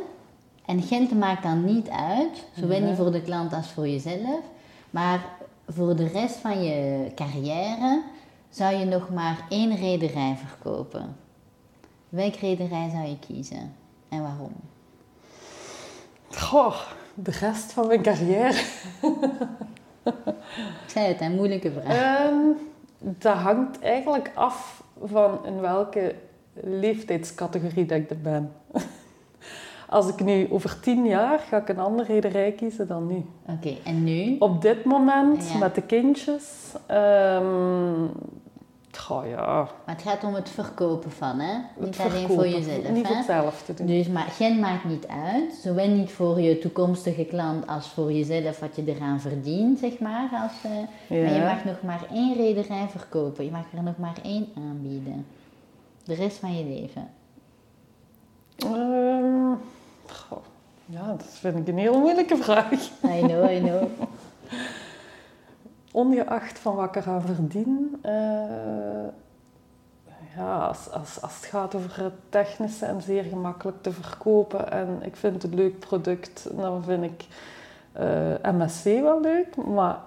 en 0.65 0.81
Gent 0.81 1.19
maakt 1.19 1.43
dan 1.43 1.65
niet 1.65 1.89
uit, 1.89 2.45
zowel 2.59 2.79
niet 2.81 2.95
voor 2.95 3.11
de 3.11 3.21
klant 3.21 3.53
als 3.53 3.67
voor 3.67 3.87
jezelf, 3.87 4.41
maar 4.89 5.25
voor 5.67 5.95
de 5.95 6.07
rest 6.07 6.35
van 6.35 6.63
je 6.63 7.07
carrière 7.15 8.01
zou 8.49 8.75
je 8.75 8.85
nog 8.85 9.09
maar 9.09 9.45
één 9.49 9.75
rederij 9.75 10.37
verkopen. 10.45 11.15
Welke 12.09 12.39
rederij 12.39 12.89
zou 12.89 13.07
je 13.07 13.19
kiezen 13.19 13.75
en 14.09 14.21
waarom? 14.21 14.53
Goh, 16.31 16.81
de 17.13 17.31
rest 17.31 17.71
van 17.71 17.87
mijn 17.87 18.01
carrière. 18.01 18.61
Ik 20.83 20.89
zei 20.95 21.05
het, 21.07 21.21
een 21.21 21.35
moeilijke 21.35 21.71
vraag. 21.71 21.85
Ehm, 21.85 22.35
dat 22.97 23.35
hangt 23.35 23.79
eigenlijk 23.79 24.31
af 24.35 24.78
van 25.03 25.45
in 25.45 25.61
welke 25.61 26.15
leeftijdscategorie 26.53 27.85
dat 27.85 27.97
ik 27.97 28.09
er 28.09 28.21
ben. 28.21 28.51
Als 29.89 30.07
ik 30.07 30.19
nu 30.23 30.47
over 30.51 30.79
tien 30.79 31.05
jaar 31.05 31.39
ga 31.39 31.57
ik 31.57 31.69
een 31.69 31.79
andere 31.79 32.13
rederij 32.13 32.51
kiezen 32.51 32.87
dan 32.87 33.07
nu. 33.07 33.25
Oké, 33.47 33.75
en 33.85 34.03
nu? 34.03 34.35
Op 34.39 34.61
dit 34.61 34.83
moment, 34.83 35.49
Ja. 35.49 35.57
met 35.57 35.75
de 35.75 35.81
kindjes, 35.81 36.73
ehm 36.85 38.05
goh, 38.91 39.27
ja, 39.27 39.69
Maar 39.85 39.95
het 39.95 40.01
gaat 40.01 40.23
om 40.23 40.33
het 40.33 40.49
verkopen 40.49 41.11
van, 41.11 41.39
hè? 41.39 41.53
het 41.53 41.85
Niet 41.85 41.99
alleen 41.99 42.27
voor 42.27 42.47
jezelf, 42.47 42.89
Niet 42.89 43.07
hè? 43.07 43.51
te 43.65 43.73
doen. 43.73 43.87
Dus 43.87 44.07
maar 44.07 44.27
Gent 44.29 44.59
maakt 44.59 44.83
niet 44.83 45.07
uit, 45.07 45.53
zowel 45.63 45.87
niet 45.87 46.11
voor 46.11 46.41
je 46.41 46.59
toekomstige 46.59 47.25
klant 47.25 47.67
als 47.67 47.87
voor 47.87 48.11
jezelf 48.11 48.59
wat 48.59 48.75
je 48.75 48.83
eraan 48.85 49.21
verdient, 49.21 49.79
zeg 49.79 49.99
maar. 49.99 50.29
Als, 50.43 50.51
eh, 50.63 51.19
Maar 51.23 51.33
je 51.33 51.39
mag 51.39 51.63
nog 51.63 51.81
maar 51.81 52.01
één 52.13 52.35
rederij 52.35 52.87
verkopen, 52.89 53.45
je 53.45 53.51
mag 53.51 53.65
er 53.75 53.83
nog 53.83 53.97
maar 53.97 54.17
één 54.23 54.47
aanbieden. 54.57 55.25
De 56.03 56.13
rest 56.13 56.37
van 56.37 56.57
je 56.57 56.63
leven. 56.63 57.09
Ehm, 58.57 59.53
goh, 60.07 60.43
ja, 60.85 61.07
dat 61.07 61.25
vind 61.29 61.57
ik 61.57 61.67
een 61.67 61.77
heel 61.77 61.99
moeilijke 61.99 62.37
vraag. 62.37 62.71
I 63.03 63.19
know, 63.19 63.51
I 63.51 63.59
know. 63.59 63.83
Ongeacht 65.91 66.59
van 66.59 66.75
wat 66.75 66.95
ik 66.95 66.95
eraan 66.95 67.21
verdien, 67.21 67.99
eh, 68.01 68.11
ja, 70.35 70.57
als, 70.57 70.91
als, 70.91 71.21
als 71.21 71.35
het 71.35 71.45
gaat 71.45 71.75
over 71.75 72.03
het 72.03 72.13
technische 72.29 72.85
en 72.85 73.01
zeer 73.01 73.23
gemakkelijk 73.23 73.81
te 73.81 73.91
verkopen 73.91 74.71
en 74.71 74.99
ik 75.01 75.15
vind 75.15 75.33
het 75.33 75.43
een 75.43 75.57
leuk 75.57 75.79
product, 75.79 76.47
dan 76.55 76.83
vind 76.83 77.03
ik 77.03 77.25
eh, 77.91 78.51
MSC 78.53 78.83
wel 78.83 79.21
leuk, 79.21 79.55
maar 79.55 79.99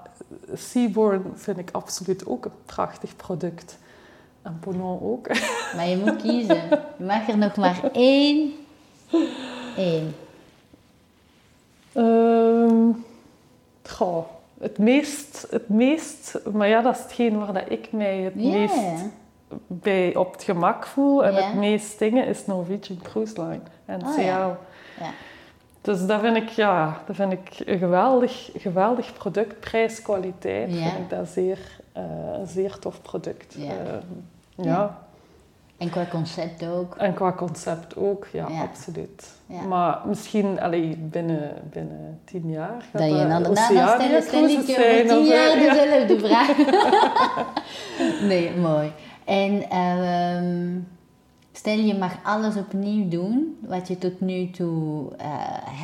Seaborn 0.55 1.33
vind 1.35 1.59
ik 1.59 1.71
absoluut 1.73 2.27
ook 2.27 2.45
een 2.45 2.53
prachtig 2.66 3.16
product. 3.16 3.79
En 4.42 4.59
Ponant 4.61 5.03
ook. 5.03 5.29
Maar 5.77 5.88
je 5.88 5.97
moet 5.97 6.16
kiezen. 6.16 6.57
Je 6.97 7.05
mag 7.05 7.29
er 7.29 7.38
nog 7.38 7.57
maar 7.57 7.90
één. 7.92 8.53
Één. 9.77 10.14
Ehm 11.92 12.90
goh, 13.92 14.25
het 14.62 14.79
meest, 14.79 15.46
het 15.51 15.68
meest, 15.68 16.38
maar 16.53 16.68
ja, 16.68 16.81
dat 16.83 16.96
is 16.96 17.03
hetgeen 17.03 17.38
waar 17.38 17.53
dat 17.53 17.64
ik 17.68 17.88
mij 17.92 18.16
het 18.18 18.35
meest 18.35 18.75
bij 19.66 20.16
op 20.16 20.33
het 20.33 20.42
gemak 20.42 20.87
voel 20.87 21.25
en 21.25 21.35
het 21.35 21.55
meest 21.55 21.98
dingen 21.98 22.27
is 22.27 22.46
Norwegian 22.46 22.98
Cruise 23.03 23.42
Line 23.42 23.61
en 23.85 24.03
Oh, 24.07 24.14
CL. 24.14 24.20
ja. 24.20 24.59
Ja. 25.01 25.11
Dus 25.81 26.07
dat 26.07 26.20
vind 26.20 26.37
ik, 26.37 26.48
ja, 26.48 27.01
dat 27.07 27.16
vind 27.16 27.33
ik 27.33 27.62
een 27.64 27.79
geweldig, 27.79 28.51
geweldig 28.57 29.12
product, 29.12 29.61
prijs, 29.61 30.03
kwaliteit. 30.03 30.75
Ja. 30.75 30.88
Vind 30.90 30.98
ik 31.03 31.11
dat 31.11 31.29
zeer, 31.29 31.59
eh, 31.92 32.03
een 32.38 32.46
zeer 32.46 32.79
tof 32.79 33.03
product. 33.03 33.55
Ja. 33.59 33.70
Ehm, 33.70 34.68
Ja. 34.68 34.98
En 35.83 35.90
qua 35.90 36.07
concept 36.11 36.66
ook. 36.66 36.97
En 36.97 37.14
qua 37.14 37.33
concept 37.33 37.97
ook, 37.97 38.27
ja, 38.33 38.49
Ja. 38.49 38.62
absoluut. 38.62 39.31
Ja. 39.47 39.62
Maar 39.62 40.01
misschien 40.07 40.61
allee, 40.61 40.97
binnen, 40.97 41.55
binnen 41.73 42.21
tien 42.25 42.51
jaar 42.51 42.85
Dat 42.92 43.03
je 43.03 43.27
dan 43.29 43.57
stel, 43.57 44.23
stel 44.23 44.49
ik 44.49 44.66
je 44.66 44.77
over 44.79 45.09
tien 45.09 45.25
jaar 45.25 45.57
eh, 45.57 45.62
ja. 45.62 45.73
dezelfde 45.75 46.18
vraag. 46.27 46.57
nee, 48.31 48.57
mooi. 48.57 48.92
En 49.25 49.71
ehm, 49.71 50.79
stel 51.53 51.79
je 51.79 51.95
mag 51.95 52.12
alles 52.23 52.57
opnieuw 52.57 53.09
doen 53.09 53.59
wat 53.61 53.88
je 53.88 53.99
tot 53.99 54.21
nu 54.21 54.51
toe 54.51 55.12
eh, 55.16 55.29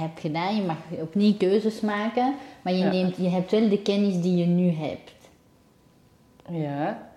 hebt 0.01 0.21
gedaan. 0.21 0.57
Je 0.57 0.63
mag 0.63 0.77
opnieuw 1.01 1.35
keuzes 1.37 1.81
maken, 1.81 2.35
maar 2.63 2.73
je, 2.73 2.85
neemt, 2.85 3.17
je 3.17 3.29
hebt 3.29 3.51
wel 3.51 3.69
de 3.69 3.83
kennis 3.83 4.21
die 4.21 4.37
je 4.37 4.47
nu 4.47 4.71
hebt. 4.71 5.13
Ja, 6.51 7.08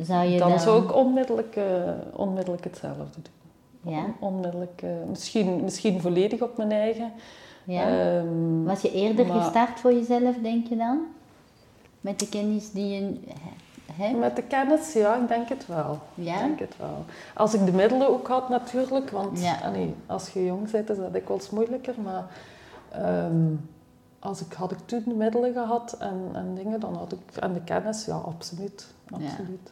Zou 0.00 0.24
je 0.24 0.38
dan, 0.38 0.48
dan... 0.48 0.60
zou 0.60 0.82
ik 0.84 0.94
onmiddellijk, 0.94 1.56
eh, 1.56 1.64
onmiddellijk 2.12 2.64
hetzelfde 2.64 3.04
doen. 3.22 3.92
Ja? 3.94 4.04
On- 4.04 4.14
onmiddellijk, 4.34 4.82
eh, 4.82 4.90
misschien, 5.08 5.60
misschien 5.62 6.00
volledig 6.00 6.40
op 6.42 6.56
mijn 6.56 6.72
eigen. 6.72 7.12
Ja? 7.64 7.86
Ehm, 8.16 8.62
Was 8.64 8.80
je 8.80 8.92
eerder 8.92 9.26
maar- 9.26 9.42
gestart 9.42 9.80
voor 9.80 9.92
jezelf, 9.92 10.36
denk 10.42 10.66
je 10.66 10.76
dan? 10.76 10.98
Met 12.00 12.18
de 12.18 12.28
kennis 12.28 12.70
die 12.70 12.88
je 12.88 13.18
hebt? 13.92 14.18
met 14.18 14.36
de 14.36 14.42
kennis, 14.42 14.92
ja, 14.92 15.16
ik 15.16 15.28
denk 15.28 15.48
het 15.48 15.66
wel. 15.66 15.98
Ja? 16.14 16.34
Ik 16.34 16.38
denk 16.40 16.58
het 16.58 16.74
wel. 16.78 17.04
Als 17.34 17.54
ik 17.54 17.66
de 17.66 17.72
middelen 17.72 18.08
ook 18.08 18.26
had 18.28 18.48
natuurlijk, 18.48 19.10
want 19.10 19.40
Ja. 19.40 19.58
allee, 19.64 19.94
als 20.06 20.28
je 20.28 20.44
jong 20.44 20.70
bent 20.70 20.90
is 20.90 20.96
dat 20.96 21.12
dikwijls 21.12 21.50
moeilijker, 21.50 21.94
maar 22.02 22.24
ehm, 22.92 23.54
als 24.18 24.40
ik, 24.40 24.52
had 24.52 24.70
ik 24.72 24.78
toen 24.84 25.02
de 25.06 25.14
middelen 25.14 25.52
gehad 25.52 25.96
en, 25.98 26.30
en 26.32 26.54
dingen, 26.54 26.80
dan 26.80 26.94
had 26.94 27.12
ik, 27.12 27.36
en 27.36 27.52
de 27.52 27.60
kennis, 27.64 28.04
ja, 28.04 28.14
absoluut. 28.16 28.86
absoluut. 29.10 29.60
Ja. 29.64 29.70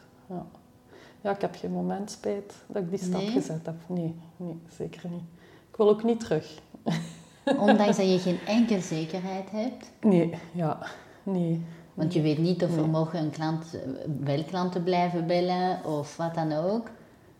Ja. 1.21 1.31
ik 1.31 1.41
heb 1.41 1.55
geen 1.55 1.71
moment 1.71 2.11
spijt 2.11 2.53
dat 2.67 2.81
ik 2.83 2.89
die 2.89 2.99
stap 2.99 3.19
Nee? 3.21 3.29
gezet 3.29 3.65
heb. 3.65 3.75
Nee, 3.87 4.15
nee, 4.37 4.59
zeker 4.77 5.09
niet. 5.09 5.23
Ik 5.69 5.75
wil 5.77 5.89
ook 5.89 6.03
niet 6.03 6.19
terug. 6.19 6.59
Ondanks 7.59 7.97
dat 7.97 8.09
je 8.11 8.19
geen 8.19 8.39
enkele 8.47 8.79
zekerheid 8.81 9.49
hebt. 9.51 9.91
Nee, 10.01 10.33
ja, 10.51 10.77
nee. 11.23 11.65
Want 11.93 12.13
je 12.13 12.21
weet 12.21 12.37
niet 12.37 12.63
of 12.63 12.69
er 12.75 12.81
Nee. 12.81 12.87
mogen 12.89 13.19
een 13.19 13.29
klant, 13.29 13.65
wel 14.19 14.43
klanten 14.43 14.83
blijven 14.83 15.27
bellen 15.27 15.85
of 15.85 16.17
wat 16.17 16.33
dan 16.35 16.51
ook. 16.53 16.89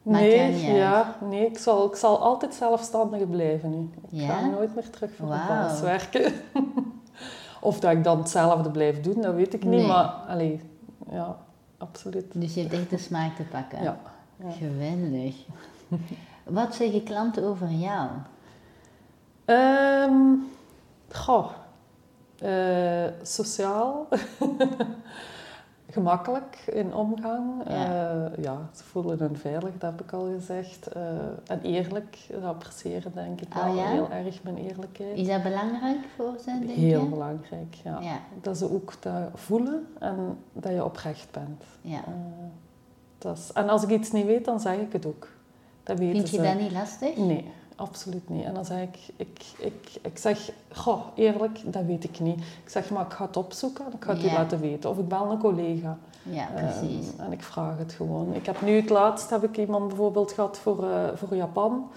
Maakt 0.04 0.20
Nee, 0.24 0.52
niet 0.52 0.66
uit. 0.68 0.76
ja, 0.76 1.16
nee 1.30 1.46
ik, 1.46 1.58
zal, 1.58 1.86
ik 1.86 1.96
zal 1.96 2.20
altijd 2.20 2.54
zelfstandige 2.54 3.26
blijven 3.26 3.70
nu. 3.70 3.90
Ik 4.02 4.10
Ja? 4.10 4.28
ga 4.38 4.46
nooit 4.46 4.76
meer 4.76 4.90
terug 4.90 5.16
voor 5.16 5.28
Wauw. 5.28 5.40
een 5.42 5.48
baas 5.48 5.82
werken. 5.82 6.34
of 7.62 7.80
dat 7.80 7.92
ik 7.92 8.04
dan 8.04 8.18
hetzelfde 8.18 8.72
blijf 8.72 9.02
doen, 9.02 9.22
dat 9.22 9.34
weet 9.36 9.54
ik 9.54 9.64
niet. 9.66 9.88
Maar, 9.88 10.06
allee, 10.06 10.60
ja, 11.12 11.38
absoluut. 11.84 12.26
Dus 12.34 12.54
je 12.54 12.62
hebt 12.62 12.74
echt 12.74 12.90
de 12.90 12.98
smaak 12.98 13.36
te 13.36 13.44
pakken. 13.44 13.84
Ja. 13.84 14.00
ja. 14.36 14.52
Geweldig. 14.52 15.36
Wat 16.44 16.76
zeggen 16.76 17.04
klanten 17.04 17.44
over 17.44 17.70
jou? 17.70 18.10
Ehm, 19.46 20.36
goh, 21.10 21.52
eh, 22.40 23.08
sociaal, 23.22 24.08
gemakkelijk 25.94 26.64
in 26.74 26.94
omgang. 26.94 27.52
Ja. 27.68 27.86
Eh, 28.36 28.44
ja, 28.44 28.70
ze 28.76 28.84
voelen 28.84 29.20
hun 29.20 29.38
veilig, 29.38 29.72
dat 29.78 29.92
heb 29.92 30.02
ik 30.02 30.12
al 30.14 30.28
gezegd. 30.38 30.88
Eh, 30.88 31.02
en 31.48 31.62
eerlijk, 31.62 32.18
dat 32.32 32.44
appreciëren 32.44 33.12
denk 33.14 33.42
ik 33.42 33.56
Oh, 33.56 33.64
wel 33.66 33.76
ja? 33.76 33.88
heel 33.88 34.10
erg, 34.12 34.44
mijn 34.44 34.58
eerlijkheid. 34.58 35.18
Is 35.18 35.28
dat 35.28 35.44
belangrijk 35.44 36.00
voor 36.16 36.34
ze, 36.40 36.46
denk 36.46 36.70
Heel 36.70 37.02
je? 37.04 37.10
belangrijk, 37.10 37.74
ja. 37.84 38.00
Ja. 38.02 38.20
Dat 38.42 38.58
ze 38.58 38.72
ook 38.74 38.94
dat 39.02 39.30
voelen 39.34 39.88
en 40.00 40.38
dat 40.54 40.72
je 40.72 40.84
oprecht 40.86 41.32
bent. 41.32 41.64
ja. 41.82 41.98
Eh, 41.98 42.14
dat 43.18 43.38
is, 43.38 43.52
en 43.54 43.70
als 43.70 43.84
ik 43.84 43.90
iets 43.90 44.12
niet 44.12 44.26
weet, 44.26 44.46
dan 44.46 44.60
zeg 44.60 44.78
ik 44.78 44.94
het 44.94 45.06
ook. 45.06 45.28
Dat 45.84 45.98
weten 46.00 46.16
Vind 46.16 46.30
je 46.30 46.36
ze. 46.38 46.44
dat 46.44 46.60
niet 46.60 46.72
lastig? 46.72 47.18
Nee, 47.18 47.52
absoluut 47.76 48.30
niet. 48.30 48.46
En 48.46 48.54
dan 48.54 48.66
zeg 48.66 48.82
ik, 48.82 48.98
ik, 49.16 49.42
ik, 49.58 49.92
ik 50.02 50.18
zeg, 50.18 50.52
goh, 50.72 51.02
eerlijk, 51.16 51.60
dat 51.74 51.84
weet 51.84 52.04
ik 52.04 52.20
niet. 52.20 52.40
Ik 52.40 52.70
zeg, 52.70 52.90
maar 52.90 53.06
ik 53.06 53.12
ga 53.14 53.26
het 53.26 53.38
opzoeken 53.38 53.86
en 53.86 53.94
ik 53.94 54.04
ga 54.04 54.14
het 54.14 54.22
Ja. 54.22 54.32
u 54.32 54.34
laten 54.34 54.60
weten. 54.60 54.90
Of 54.90 54.98
ik 54.98 55.08
bel 55.08 55.32
een 55.32 55.38
collega. 55.40 55.98
Ja, 56.24 56.48
precies. 56.56 57.08
Ehm, 57.12 57.22
en 57.22 57.32
ik 57.32 57.44
vraag 57.44 57.78
het 57.78 57.94
gewoon. 57.94 58.34
Ik 58.34 58.46
heb 58.46 58.62
nu 58.62 58.76
het 58.76 58.90
laatst, 58.90 59.30
heb 59.30 59.44
ik 59.44 59.58
iemand 59.58 59.88
bijvoorbeeld 59.88 60.32
gehad 60.32 60.58
voor, 60.60 60.90
eh, 60.90 61.08
voor 61.16 61.36
Japan. 61.36 61.90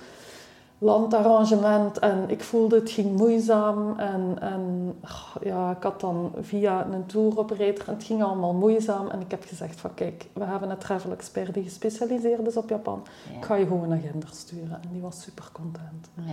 Landarrangement 0.78 1.98
en 1.98 2.24
ik 2.26 2.42
voelde 2.42 2.76
het 2.76 2.90
ging 2.90 3.16
moeizaam 3.18 3.98
en, 3.98 4.36
en 4.40 4.94
ja, 5.42 5.70
ik 5.70 5.82
had 5.82 6.00
dan 6.00 6.32
via 6.40 6.86
een 6.92 7.06
tour 7.06 7.38
operator 7.38 7.88
en 7.88 7.94
het 7.94 8.04
ging 8.04 8.22
allemaal 8.22 8.52
moeizaam 8.54 9.08
en 9.08 9.20
ik 9.20 9.30
heb 9.30 9.44
gezegd 9.46 9.80
van 9.80 9.94
kijk, 9.94 10.26
we 10.32 10.44
hebben 10.44 10.70
een 10.70 10.78
travel 10.78 11.12
expert 11.12 11.54
die 11.54 11.62
gespecialiseerd 11.62 12.46
is 12.46 12.56
op 12.56 12.68
Japan. 12.68 13.02
Ja. 13.30 13.36
Ik 13.38 13.44
ga 13.44 13.54
je 13.54 13.66
gewoon 13.66 13.90
een 13.90 13.98
agenda 13.98 14.26
sturen 14.30 14.78
en 14.82 14.88
die 14.92 15.00
was 15.00 15.22
super 15.22 15.44
content. 15.52 16.08
Ja. 16.14 16.32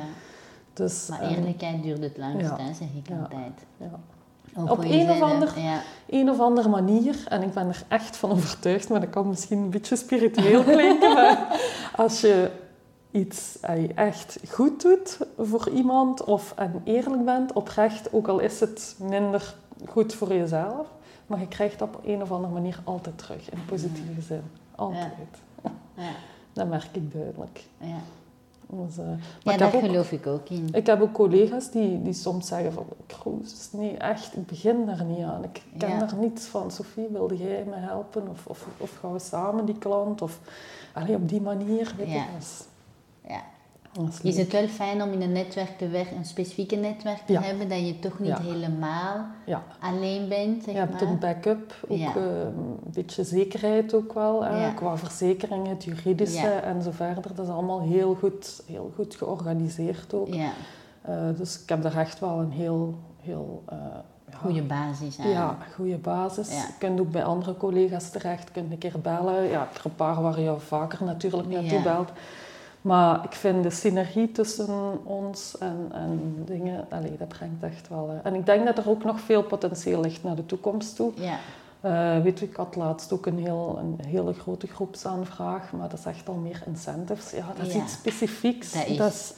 Dus, 0.74 1.08
Maar 1.10 1.22
ehm, 1.22 1.34
eerlijkheid 1.34 1.84
duurt 1.84 2.02
het 2.04 2.18
langst, 2.18 2.50
ja. 2.50 2.58
hè, 2.58 2.74
zeg 2.74 2.88
ik 3.04 3.10
altijd. 3.22 3.66
Ook 4.58 4.70
Op 4.72 4.78
een 4.78 4.86
of 4.86 4.92
jezelf, 4.94 5.22
ander- 5.22 5.60
Ja. 5.60 5.80
een 6.10 6.30
of 6.30 6.40
andere 6.40 6.70
manier, 6.70 7.16
en 7.30 7.42
ik 7.44 7.54
ben 7.54 7.68
er 7.68 7.84
echt 7.88 8.18
van 8.18 8.32
overtuigd, 8.38 8.90
maar 8.90 9.00
dat 9.00 9.10
kan 9.10 9.28
misschien 9.28 9.58
een 9.58 9.70
beetje 9.70 9.96
spiritueel 9.96 10.64
klinken, 10.64 11.14
maar 11.14 11.60
als 11.96 12.22
je 12.22 12.50
iets 13.14 13.60
echt 13.96 14.40
goed 14.50 14.82
doet 14.82 15.18
voor 15.38 15.70
iemand 15.70 16.24
of 16.24 16.54
en 16.56 16.82
eerlijk 16.84 17.26
bent, 17.26 17.54
oprecht, 17.54 18.14
ook 18.14 18.28
al 18.28 18.40
is 18.40 18.60
het 18.60 18.96
minder 19.00 19.56
goed 19.88 20.14
voor 20.14 20.28
jezelf, 20.34 20.88
maar 21.28 21.40
je 21.40 21.48
krijgt 21.48 21.80
dat 21.80 21.88
op 21.96 22.02
een 22.06 22.22
of 22.22 22.32
andere 22.32 22.54
manier 22.54 22.80
altijd 22.84 23.18
terug, 23.18 23.50
in 23.52 23.66
positieve 23.66 24.22
zin. 24.22 24.42
Altijd. 24.76 25.12
Ja. 25.64 25.72
Dat 26.54 26.68
merk 26.68 26.88
ik 26.92 27.14
duidelijk. 27.14 27.64
Ja, 27.78 27.96
Dus, 28.68 28.98
eh, 28.98 29.06
maar 29.44 29.54
ja 29.54 29.58
daar 29.58 29.72
geloof 29.72 30.12
ik 30.12 30.28
ook 30.28 30.50
in. 30.50 30.70
ik 30.72 30.86
heb 30.86 31.02
ook 31.02 31.12
collega's 31.14 31.72
die, 31.72 32.02
die 32.02 32.14
soms 32.14 32.48
zeggen 32.48 32.74
van, 32.74 32.86
Kroes, 33.08 33.70
nee, 33.72 33.98
echt, 33.98 34.36
ik 34.36 34.46
begin 34.46 34.86
daar 34.86 35.04
niet 35.04 35.24
aan. 35.24 35.44
Ik 35.44 35.62
ken 35.78 35.90
Ja. 35.90 35.98
daar 36.00 36.16
niets 36.16 36.46
van. 36.46 36.72
Sophie, 36.72 37.08
wilde 37.12 37.38
jij 37.38 37.64
me 37.70 37.76
helpen? 37.76 38.28
Of, 38.30 38.46
of, 38.46 38.68
of 38.78 38.98
gaan 39.00 39.14
we 39.14 39.20
samen 39.20 39.66
die 39.66 39.78
klant? 39.78 40.22
Of 40.22 40.40
allee, 40.94 41.16
op 41.16 41.30
die 41.30 41.42
manier, 41.42 41.94
weet 41.98 42.12
Ja. 42.12 42.24
is, 42.40 42.64
is 44.24 44.38
het 44.38 44.52
wel 44.52 44.68
fijn 44.68 45.02
om 45.02 45.12
in 45.12 45.22
een 45.22 45.32
netwerk 45.32 45.78
te 45.78 45.88
werken, 45.88 46.18
een 46.18 46.26
specifieke 46.26 46.76
netwerk 46.76 47.18
te 47.26 47.34
Ja. 47.34 47.42
hebben, 47.42 47.70
dat 47.70 47.80
je 47.88 48.00
toch 48.00 48.20
niet 48.20 48.28
Ja. 48.30 48.40
helemaal 48.42 49.26
Ja, 49.46 49.64
alleen 49.80 50.28
bent, 50.30 50.64
zeg 50.64 50.74
je 50.74 50.80
hebt 50.80 50.92
maar? 51.02 51.02
een 51.10 51.20
backup, 51.20 51.76
ook 51.88 51.98
Ja. 51.98 52.16
eh, 52.16 52.24
een 52.42 52.78
beetje 52.84 53.24
zekerheid 53.24 53.94
ook 53.94 54.14
wel, 54.14 54.44
hè, 54.46 54.74
qua 54.74 54.98
verzekeringen, 54.98 55.70
het 55.70 55.84
juridische 55.84 56.48
en 56.50 56.82
zo 56.82 56.92
verder. 56.92 57.36
Dat 57.36 57.46
is 57.46 57.52
allemaal 57.52 57.82
heel 57.82 58.16
goed, 58.16 58.64
heel 58.68 58.92
goed 58.96 59.16
georganiseerd 59.16 60.14
ook. 60.14 60.34
Ja, 60.34 60.52
Eh, 61.02 61.16
dus 61.38 61.62
ik 61.62 61.70
heb 61.70 61.82
daar 61.84 61.98
echt 61.98 62.20
wel 62.20 62.40
een 62.40 62.52
heel, 62.52 62.96
heel 63.22 63.64
eh, 63.70 63.76
goede 64.36 64.62
basis 64.62 65.20
aan. 65.20 65.30
Ja, 65.30 65.58
goede 65.76 65.98
basis. 65.98 66.50
Ja. 66.52 66.56
Je 66.58 66.74
kunt 66.80 67.00
ook 67.00 67.12
bij 67.12 67.24
andere 67.24 67.58
collega's 67.58 68.10
terecht, 68.10 68.44
je 68.48 68.52
kunt 68.54 68.72
een 68.72 68.78
keer 68.78 69.00
bellen. 69.02 69.44
Ja, 69.44 69.68
er 69.74 69.82
een 69.86 69.96
paar 69.96 70.22
waar 70.22 70.40
je 70.40 70.56
vaker 70.58 71.04
natuurlijk 71.06 71.48
naartoe 71.50 71.78
Ja. 71.78 71.84
belt. 71.84 72.10
Maar 72.84 73.24
ik 73.24 73.32
vind 73.34 73.64
de 73.64 73.70
synergie 73.70 74.32
tussen 74.32 75.06
ons 75.06 75.58
en, 75.58 75.88
en 75.92 76.42
dingen, 76.46 76.86
allee, 76.90 77.18
dat 77.18 77.28
brengt 77.28 77.64
echt 77.64 77.90
wel. 77.90 78.10
hè. 78.10 78.18
En 78.18 78.36
ik 78.36 78.46
denk 78.46 78.66
dat 78.66 78.78
er 78.78 78.90
ook 78.90 79.04
nog 79.04 79.20
veel 79.20 79.44
potentieel 79.44 80.02
ligt 80.02 80.24
naar 80.24 80.36
de 80.36 80.46
toekomst 80.46 80.96
toe. 80.96 81.12
Ja, 81.16 81.38
Eh, 81.82 82.22
weet 82.22 82.40
je, 82.40 82.46
ik 82.46 82.56
had 82.56 82.76
laatst 82.76 83.12
ook 83.14 83.26
een, 83.26 83.38
heel, 83.38 83.78
een 83.80 83.98
hele 84.08 84.34
grote 84.34 84.68
groepsaanvraag, 84.68 85.72
maar 85.72 85.90
dat 85.90 86.00
is 86.00 86.06
echt 86.06 86.28
al 86.30 86.34
meer 86.36 86.64
incentives. 86.68 87.32
Ja, 87.32 87.46
dat 87.58 87.68
is 87.68 87.74
Ja. 87.74 87.82
iets 87.84 87.94
specifieks. 87.94 88.72
Dat 88.98 89.12
is- 89.12 89.34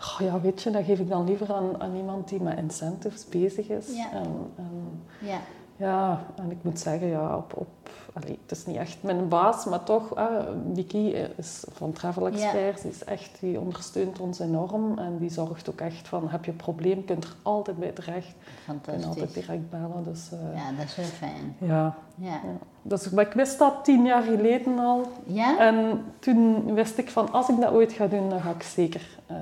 oh 0.00 0.26
ja, 0.26 0.40
weet 0.40 0.62
je, 0.62 0.70
dat 0.70 0.84
geef 0.84 0.98
ik 0.98 1.08
dan 1.08 1.24
liever 1.24 1.52
aan, 1.54 1.80
aan 1.82 1.96
iemand 1.96 2.28
die 2.28 2.40
met 2.40 2.56
incentives 2.58 3.28
bezig 3.28 3.68
is. 3.68 3.86
Ja. 3.96 4.12
En, 4.12 4.30
en, 4.56 5.00
ja, 5.20 5.38
ja, 5.78 6.20
en 6.36 6.50
ik 6.50 6.56
moet 6.62 6.78
zeggen, 6.78 7.08
ja, 7.08 7.36
op, 7.36 7.52
op, 7.56 7.68
allee, 8.12 8.38
het 8.42 8.50
is 8.58 8.66
niet 8.66 8.76
echt 8.76 9.02
mijn 9.02 9.28
baas, 9.28 9.64
maar 9.64 9.82
toch, 9.84 10.14
ah, 10.14 10.46
Vicky 10.74 11.14
is 11.36 11.64
van 11.72 11.92
Travel 11.92 12.26
Experts, 12.26 12.82
die, 12.82 12.90
is 12.90 13.04
echt, 13.04 13.36
die 13.40 13.60
ondersteunt 13.60 14.20
ons 14.20 14.38
enorm 14.38 14.98
en 14.98 15.18
die 15.18 15.30
zorgt 15.30 15.70
ook 15.70 15.80
echt 15.80 16.08
van, 16.08 16.28
heb 16.28 16.44
je 16.44 16.50
een 16.50 16.56
probleem, 16.56 17.04
kunt 17.04 17.24
er 17.24 17.34
altijd 17.42 17.78
bij 17.78 17.90
terecht. 17.90 18.26
Je 18.28 18.34
kunt 18.66 18.86
altijd 18.86 19.04
fantastisch. 19.04 19.32
direct 19.44 19.70
bellen, 19.70 20.04
dus 20.04 20.28
eh, 20.32 20.38
Ja, 20.56 20.72
dat 20.76 20.84
is 20.84 20.96
wel 20.96 21.04
fijn. 21.04 21.56
ja. 21.58 21.96
Ja. 22.14 22.40
Ja. 22.44 22.56
Dus, 22.82 23.10
maar 23.10 23.26
ik 23.26 23.32
wist 23.32 23.58
dat 23.58 23.84
tien 23.84 24.04
jaar 24.04 24.22
geleden 24.22 24.78
al. 24.78 25.06
Ja? 25.26 25.58
En 25.58 26.04
toen 26.18 26.74
wist 26.74 26.98
ik 26.98 27.10
van, 27.10 27.32
als 27.32 27.48
ik 27.48 27.60
dat 27.60 27.72
ooit 27.72 27.92
ga 27.92 28.06
doen, 28.06 28.28
dan 28.30 28.40
ga 28.40 28.50
ik 28.50 28.62
zeker 28.62 29.18
eh, 29.26 29.36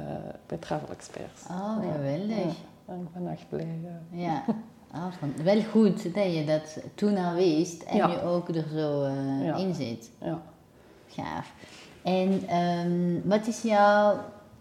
bij 0.47 0.59
Travel 0.59 0.89
Experts. 0.89 1.43
Oh, 1.51 1.77
geweldig. 1.93 2.37
Ja. 2.37 2.53
En 2.87 3.01
ik 3.01 3.13
ben 3.23 3.33
echt 3.33 3.49
blij. 3.49 3.79
ja. 4.11 4.45
Van- 4.93 5.45
wel 5.45 5.63
goed 5.63 6.15
dat 6.15 6.35
je 6.35 6.45
dat 6.45 6.79
toen 6.95 7.17
al 7.17 7.35
wist 7.35 7.83
en 7.83 7.97
Ja. 7.97 8.09
je 8.11 8.23
ook 8.23 8.49
er 8.49 8.65
zo 8.75 9.03
eh, 9.03 9.45
Ja. 9.45 9.57
in 9.57 9.75
zit. 9.75 10.11
Ja. 10.21 10.43
Gaaf. 11.09 11.53
En 12.03 12.43
ehm, 12.49 13.29
wat 13.29 13.47
is 13.47 13.63
jouw 13.63 14.17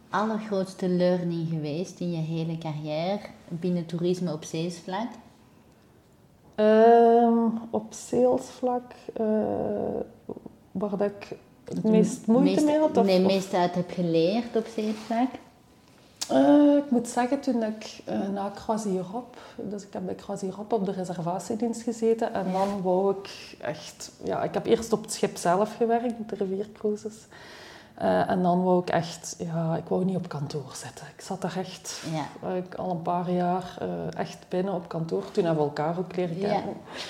allergrootste 0.09 0.89
learning 0.89 1.47
geweest 1.49 1.99
in 1.99 2.11
je 2.11 2.17
hele 2.17 2.57
carrière 2.57 3.19
binnen 3.47 3.85
toerisme 3.85 4.33
op 4.33 4.43
zeesvlak? 4.43 5.07
Ehm, 6.55 7.47
op 7.69 7.93
salesvlak, 7.93 8.91
eh 9.13 9.25
waar 10.71 10.97
dat 10.97 11.09
ik 11.11 11.37
het 11.65 11.83
meest 11.83 12.27
moeite 12.27 12.49
Meest- 12.51 12.65
mee 12.65 12.79
had? 12.79 12.97
Of, 12.97 13.05
nee, 13.05 13.19
meest 13.19 13.53
uit 13.53 13.75
heb 13.75 13.91
geleerd 13.91 14.55
op 14.55 14.65
zeesvlak? 14.75 15.29
Eh, 16.29 16.75
ik 16.77 16.91
moet 16.91 17.07
zeggen, 17.07 17.39
toen 17.39 17.63
ik 17.63 18.01
uh, 18.09 18.29
na 18.29 18.51
Croisirop, 18.55 19.37
dus 19.55 19.83
ik 19.83 19.93
heb 19.93 20.05
bij 20.05 20.15
Croisirop 20.15 20.73
op 20.73 20.85
de 20.85 20.91
reservatiedienst 20.91 21.81
gezeten 21.81 22.33
en 22.33 22.51
dan 22.51 22.81
wou 22.81 23.15
ik 23.17 23.57
echt, 23.61 24.11
ja, 24.23 24.43
ik 24.43 24.53
heb 24.53 24.65
eerst 24.65 24.93
op 24.93 25.01
het 25.01 25.13
schip 25.13 25.37
zelf 25.37 25.75
gewerkt, 25.75 26.29
de 26.29 26.35
riviercruises. 26.35 27.13
Eh, 27.95 28.29
en 28.29 28.43
dan 28.43 28.63
wou 28.63 28.81
ik 28.81 28.89
echt, 28.89 29.35
ja, 29.37 29.75
ik 29.75 29.87
wou 29.87 30.05
niet 30.05 30.15
op 30.15 30.27
kantoor 30.29 30.71
zitten. 30.73 31.05
Ik 31.15 31.21
zat 31.21 31.41
daar 31.41 31.57
echt, 31.57 32.01
Ja. 32.41 32.53
ik 32.53 32.75
al 32.75 32.89
een 32.89 33.01
paar 33.01 33.31
jaar 33.31 33.77
echt 34.17 34.37
binnen 34.49 34.73
op 34.73 34.87
kantoor. 34.87 35.31
Toen 35.31 35.45
hebben 35.45 35.63
we 35.63 35.69
elkaar 35.69 35.97
ook 35.99 36.15
leren 36.15 36.39
kennen. 36.39 36.57
Ja. 36.57 37.01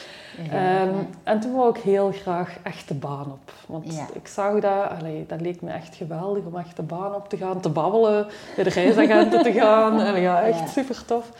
Ehm, 0.51 0.89
en 1.23 1.39
toen 1.39 1.55
wou 1.55 1.69
ik 1.69 1.83
heel 1.83 2.11
graag 2.11 2.57
echt 2.63 2.87
de 2.87 2.93
baan 2.93 3.25
op. 3.31 3.51
Want 3.67 3.85
ik 4.13 4.27
zag 4.27 4.53
dat, 4.59 4.89
allee, 4.99 5.25
dat 5.27 5.41
leek 5.41 5.61
me 5.61 5.71
echt 5.71 5.95
geweldig 5.95 6.43
om 6.45 6.55
echt 6.57 6.75
de 6.75 6.81
baan 6.83 7.15
op 7.15 7.29
te 7.29 7.37
gaan, 7.37 7.59
te 7.61 7.69
babbelen, 7.69 8.25
bij 8.55 8.63
de 8.63 8.69
reisagenten 8.69 9.43
te 9.43 9.51
gaan. 9.53 10.01
En 10.01 10.21
ja, 10.21 10.41
echt 10.41 10.69
super 10.69 11.05
tof. 11.05 11.31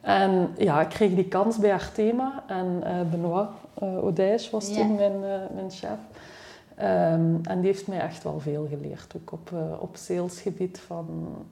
En 0.00 0.54
ja, 0.58 0.80
ik 0.80 0.88
kreeg 0.88 1.14
die 1.14 1.24
kans 1.28 1.58
bij 1.58 1.72
Artema 1.72 2.42
en 2.46 2.80
eh, 2.84 2.92
Benoit 3.10 3.48
uh, 3.82 4.04
Odijs 4.04 4.50
was 4.50 4.72
toen 4.74 4.94
mijn, 4.94 5.12
eh, 5.24 5.54
mijn 5.54 5.70
chef. 5.70 5.98
Ehm, 6.74 7.34
en 7.42 7.56
die 7.60 7.66
heeft 7.66 7.86
mij 7.86 8.00
echt 8.00 8.22
wel 8.22 8.40
veel 8.40 8.66
geleerd, 8.70 9.14
ook 9.16 9.32
op, 9.32 9.50
eh, 9.52 9.82
op 9.82 9.96
salesgebied, 9.96 10.80
van 10.86 11.06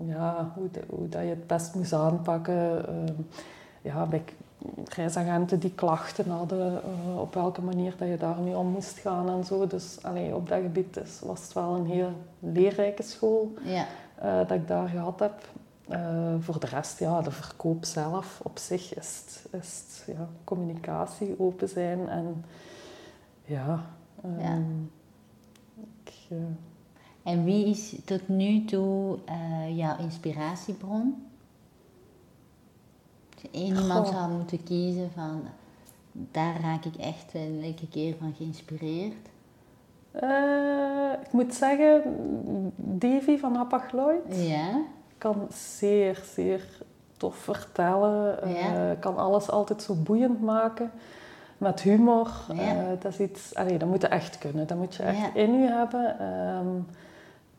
ja, 0.04 0.52
hoe, 0.54 0.70
de- 0.72 0.84
hoe 0.88 1.08
dat 1.08 1.20
je 1.22 1.28
het 1.28 1.46
best 1.46 1.74
moest 1.74 1.92
aanpakken. 1.92 2.86
Ehm, 2.88 3.12
ja, 3.82 4.06
bij 4.06 4.22
reisagenten 4.84 5.58
die 5.58 5.74
klachten 5.74 6.30
hadden, 6.30 6.82
eh, 6.82 7.20
op 7.20 7.34
welke 7.34 7.62
manier 7.62 7.94
dat 7.98 8.08
je 8.08 8.16
daarmee 8.16 8.56
om 8.56 8.66
moest 8.66 8.98
gaan 8.98 9.28
en 9.28 9.44
zo. 9.44 9.66
Dus 9.66 9.98
allee, 10.02 10.34
op 10.34 10.48
dat 10.48 10.60
gebied 10.60 10.96
is, 10.96 11.20
was 11.20 11.42
het 11.42 11.52
wel 11.52 11.74
een 11.74 11.86
heel 11.86 12.12
leerrijke 12.38 13.02
school 13.02 13.52
ja. 13.64 13.86
eh, 14.14 14.36
dat 14.38 14.50
ik 14.50 14.68
daar 14.68 14.88
gehad 14.88 15.20
heb. 15.20 15.48
Eh, 15.88 16.34
voor 16.40 16.60
de 16.60 16.66
rest, 16.66 16.98
ja, 16.98 17.20
de 17.20 17.30
verkoop 17.30 17.84
zelf 17.84 18.40
op 18.42 18.58
zich 18.58 18.94
is 18.94 19.22
het, 19.24 19.60
is 19.62 19.82
het, 19.86 20.16
ja, 20.16 20.28
communicatie, 20.44 21.34
open 21.38 21.68
zijn 21.68 22.08
en 22.08 22.44
ja. 23.44 23.84
ehm, 24.22 24.40
Ja. 24.40 24.58
ik, 26.04 26.12
eh, 26.28 26.36
En 27.32 27.44
wie 27.44 27.66
is 27.66 27.94
tot 28.04 28.28
nu 28.28 28.64
toe 28.64 29.18
jouw 29.74 29.98
inspiratiebron? 29.98 31.25
Één 33.52 33.76
iemand 33.76 34.08
zou 34.08 34.30
moeten 34.30 34.62
kiezen 34.62 35.10
van, 35.14 35.42
daar 36.12 36.60
raak 36.60 36.84
ik 36.84 36.96
echt 36.96 37.32
wel 37.32 37.60
elke 37.62 37.88
keer 37.88 38.14
van 38.20 38.34
geïnspireerd. 38.36 39.14
eh, 40.12 41.12
ik 41.26 41.32
moet 41.32 41.54
zeggen, 41.54 42.02
Davy 42.76 43.38
van 43.38 43.54
Hapag-Lloyd 43.54 44.36
Ja? 44.48 44.80
kan 45.18 45.46
zeer, 45.52 46.22
zeer 46.34 46.64
tof 47.16 47.36
vertellen. 47.36 48.42
eh, 48.42 49.00
kan 49.00 49.16
alles 49.16 49.50
altijd 49.50 49.82
zo 49.82 49.94
boeiend 49.94 50.40
maken. 50.42 50.90
Met 51.58 51.80
humor. 51.80 52.30
Ja. 52.54 52.60
Eh, 52.62 53.00
dat 53.00 53.12
is 53.12 53.20
iets... 53.20 53.54
Allee, 53.54 53.78
dat 53.78 53.88
moet 53.88 54.00
je 54.00 54.08
echt 54.08 54.38
kunnen. 54.38 54.66
Dat 54.66 54.78
moet 54.78 54.94
je 54.94 55.02
echt 55.02 55.34
in 55.34 55.52
je 55.62 55.68
hebben. 55.68 56.18
Ehm, 56.18 56.66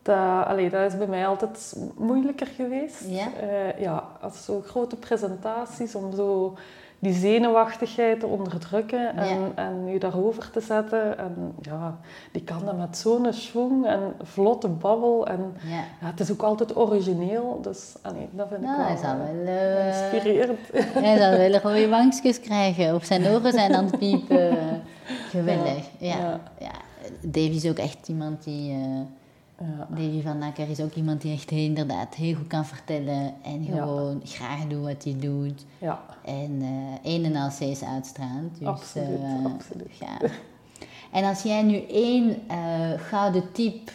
dat, 0.02 0.46
allee, 0.46 0.70
dat 0.70 0.92
is 0.92 0.98
bij 0.98 1.06
mij 1.06 1.26
altijd 1.26 1.76
moeilijker 1.96 2.46
geweest. 2.46 3.04
Ja. 3.08 3.26
Eh, 3.40 3.80
ja, 3.80 4.04
als 4.20 4.44
zo 4.44 4.62
grote 4.66 4.96
presentaties, 4.96 5.94
om 5.94 6.14
zo 6.14 6.54
die 7.00 7.12
zenuwachtigheid 7.12 8.20
te 8.20 8.26
onderdrukken 8.26 9.16
en, 9.16 9.38
Ja. 9.40 9.50
en 9.54 9.86
je 9.86 9.98
daarover 9.98 10.50
te 10.50 10.60
zetten. 10.60 11.18
En 11.18 11.52
ja, 11.60 11.98
die 12.32 12.42
kan 12.44 12.64
dat 12.64 12.76
met 12.76 12.96
zo'n 12.96 13.26
schwung 13.32 13.86
en 13.86 14.00
vlotte 14.22 14.68
babbel. 14.68 15.26
En 15.26 15.54
Ja. 15.62 15.76
ja, 15.76 16.06
het 16.06 16.20
is 16.20 16.30
ook 16.32 16.42
altijd 16.42 16.76
origineel, 16.76 17.58
dus 17.62 17.94
allee, 18.02 18.28
dat 18.30 18.48
vind 18.48 18.60
Nou, 18.60 18.80
ik 18.80 18.86
hij 18.86 18.96
wel 18.96 19.04
zal 19.04 19.26
eh, 19.26 19.44
wel, 19.44 19.54
eh, 19.54 19.86
inspirerend. 19.86 20.58
hij 21.06 21.18
zal 21.18 21.30
wel 21.30 21.60
rode 21.72 21.88
wangstjes 21.88 22.40
krijgen. 22.40 22.94
Op 22.94 23.02
zijn 23.02 23.26
oren 23.26 23.52
zijn 23.52 23.74
aan 23.74 23.84
het 23.84 23.98
piepen. 23.98 24.56
Geweldig. 25.30 25.84
Ja. 25.98 26.16
Ja. 26.16 26.40
Ja. 26.58 26.70
Davy 27.20 27.54
is 27.56 27.68
ook 27.68 27.78
echt 27.78 28.08
iemand 28.08 28.44
die... 28.44 28.76
Ja. 29.60 29.86
Davy 29.90 30.22
van 30.22 30.42
Akker 30.42 30.68
is 30.70 30.80
ook 30.80 30.94
iemand 30.94 31.20
die 31.20 31.32
echt 31.32 31.50
inderdaad 31.50 32.14
heel 32.14 32.34
goed 32.34 32.46
kan 32.46 32.66
vertellen. 32.66 33.34
En 33.42 33.64
Ja. 33.64 33.72
gewoon 33.82 34.20
graag 34.24 34.66
doet 34.66 34.84
wat 34.84 35.04
hij 35.04 35.16
doet. 35.18 35.64
ja, 35.78 36.00
En 36.24 36.58
eh 36.62 37.12
een 37.14 37.24
en 37.24 37.36
al 37.36 37.50
steeds 37.50 37.84
uitstraalt. 37.84 38.58
Dus, 38.58 38.66
absoluut, 38.68 39.20
eh, 39.20 39.52
absoluut. 39.54 39.96
Ja. 40.00 40.18
En 41.12 41.24
als 41.24 41.42
jij 41.42 41.62
nu 41.62 41.86
één 41.86 42.36
eh, 42.48 42.90
gouden 42.96 43.52
tip 43.52 43.90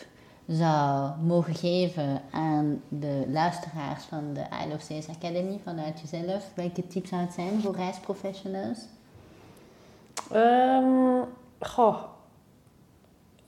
zou 0.47 1.11
mogen 1.21 1.55
geven 1.55 2.21
aan 2.31 2.81
de 2.89 3.25
luisteraars 3.31 4.03
van 4.03 4.23
de 4.33 4.39
I 4.65 4.69
Love 4.69 4.85
Sales 4.85 5.07
Academy 5.09 5.59
vanuit 5.63 5.99
jezelf, 6.01 6.49
welke 6.55 6.87
tips 6.87 7.09
zou 7.09 7.21
het 7.21 7.33
zijn 7.33 7.61
voor 7.61 7.75
reisprofessionals? 7.75 8.77
Um, 10.33 11.21
goh, 11.59 11.95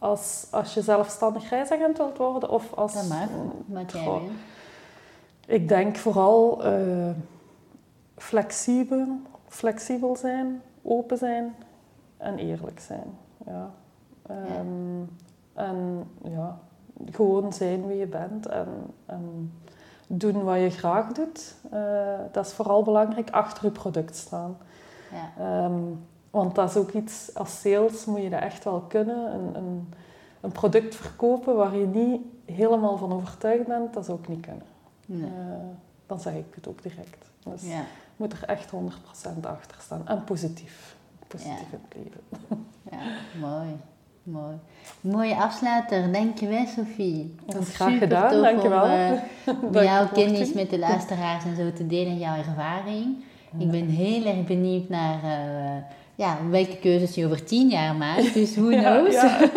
als, 0.06 0.48
als 0.52 0.74
je 0.74 0.82
zelfstandig 0.82 1.50
reisagent 1.50 1.98
wilt 1.98 2.18
worden 2.18 2.50
of 2.50 2.74
als... 2.74 2.94
Dat 2.94 3.08
mag, 3.08 3.28
wat 3.66 3.92
jij 3.92 4.04
wil. 4.04 4.22
Ik 5.48 5.68
denk 5.68 5.98
vooral 5.98 6.68
uh, 6.68 7.10
flexibel, 8.18 9.08
flexibel 9.48 10.16
zijn, 10.16 10.62
open 10.82 11.18
zijn 11.18 11.56
en 12.18 12.38
eerlijk 12.38 12.80
zijn. 12.80 13.18
Ja. 13.46 13.72
Um, 14.60 15.00
ja. 15.00 15.64
En 15.64 16.08
ja, 16.24 16.60
gewoon 17.12 17.54
zijn 17.54 17.88
wie 17.88 17.98
je 17.98 18.08
bent 18.08 18.46
en, 18.46 18.68
en 19.06 19.54
doen 20.08 20.44
wat 20.44 20.60
je 20.60 20.70
graag 20.70 21.12
doet. 21.12 21.56
Uh, 21.74 21.80
dat 22.32 22.46
is 22.46 22.54
vooral 22.54 22.84
belangrijk, 22.84 23.30
achter 23.30 23.66
je 23.66 23.72
product 23.72 24.16
staan. 24.16 24.58
Ja. 25.12 25.66
Um, 25.66 26.06
want 26.36 26.56
dat 26.56 26.70
is 26.70 26.76
ook 26.76 26.92
iets, 26.92 27.30
als 27.34 27.60
sales 27.62 28.06
moet 28.06 28.22
je 28.22 28.30
dat 28.30 28.42
echt 28.42 28.64
wel 28.64 28.80
kunnen. 28.80 29.34
Een, 29.34 29.56
een, 29.56 29.94
een 30.42 30.52
product 30.52 30.96
verkopen 30.96 31.56
waar 31.56 31.76
je 31.76 31.86
niet 31.86 32.22
helemaal 32.46 32.98
van 32.98 33.14
overtuigd 33.14 33.68
bent, 33.68 33.94
dat 33.94 34.04
is 34.04 34.10
ook 34.10 34.28
niet 34.28 34.40
kunnen. 34.40 34.66
Nee. 35.06 35.30
Uh, 35.30 35.56
dan 36.06 36.20
zeg 36.20 36.34
ik 36.34 36.46
het 36.56 36.68
ook 36.68 36.84
direct. 36.84 37.26
Dus 37.44 37.62
ja. 37.62 37.78
je 37.78 37.84
moet 38.16 38.34
er 38.34 38.44
echt 38.44 38.72
100% 38.72 38.76
achter 39.42 39.78
staan. 39.82 40.08
En 40.08 40.24
positief. 40.24 40.96
Positief 41.28 41.72
in 41.72 41.80
het 41.88 41.96
leven. 41.96 42.24
Ja, 42.92 43.00
mooi. 43.40 43.70
Mooi. 44.24 44.56
Mooie 45.02 45.36
afsluiter, 45.36 46.12
dankjewel 46.12 46.66
Sophie. 46.66 47.36
Dat 47.46 47.62
is 47.62 47.76
graag 47.76 47.98
gedaan, 47.98 48.42
dankjewel. 48.42 48.84
Om 49.62 49.76
uh, 49.76 49.84
jouw 49.92 50.08
kennis 50.08 50.54
met 50.54 50.70
de 50.70 50.80
luisteraars 50.80 51.46
en 51.46 51.56
zo 51.56 51.74
te 51.74 51.88
delen, 51.88 52.18
jouw 52.18 52.38
ervaring. 52.38 53.24
Ik 53.58 53.72
ben 53.72 53.88
heel 53.88 54.26
erg 54.26 54.46
benieuwd 54.46 54.90
naar 54.90 55.24
uh, 55.24 55.84
ja, 56.16 56.38
welke 56.50 56.78
keuzes 56.78 57.16
je 57.16 57.26
over 57.26 57.44
tien 57.44 57.70
jaar 57.70 57.96
maakt. 57.96 58.34
Dus 58.34 58.56
who 58.56 58.70
knows? 58.70 59.14
Ja, 59.14 59.40
ja. 59.40 59.50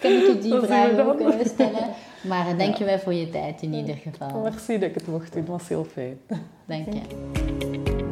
kan 0.00 0.12
ik 0.12 0.26
je 0.26 0.38
die 0.42 0.60
vraag 0.60 0.98
ook 0.98 1.20
uh, 1.20 1.44
stellen. 1.44 1.88
Maar 2.20 2.48
uh, 2.48 2.58
dankjewel 2.58 2.94
ja. 2.94 3.00
voor 3.00 3.14
je 3.14 3.30
tijd 3.30 3.62
in 3.62 3.74
ieder 3.74 3.96
geval. 3.96 4.40
Merci 4.42 4.78
dat 4.78 4.88
ik 4.88 4.94
het 4.94 5.06
mocht 5.06 5.32
doen, 5.32 5.42
het 5.42 5.50
was 5.50 5.68
heel 5.68 5.86
fijn. 5.92 6.18
Dank 6.66 6.86
je. 6.92 7.00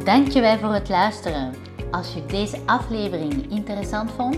Dankjewel 0.03 0.57
voor 0.57 0.73
het 0.73 0.89
luisteren. 0.89 1.53
Als 1.91 2.13
je 2.13 2.25
deze 2.25 2.57
aflevering 2.65 3.51
interessant 3.51 4.11
vond 4.11 4.37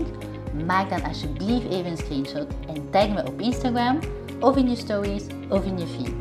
maak 0.66 0.90
dan 0.90 1.04
alsjeblieft 1.04 1.68
even 1.70 1.90
een 1.90 1.96
screenshot 1.96 2.46
en 2.74 2.90
tag 2.90 3.08
me 3.08 3.26
op 3.26 3.40
Instagram 3.40 3.98
of 4.40 4.56
in 4.56 4.68
je 4.68 4.76
stories 4.76 5.22
of 5.48 5.64
in 5.64 5.78
je 5.78 5.86
feed. 5.86 6.12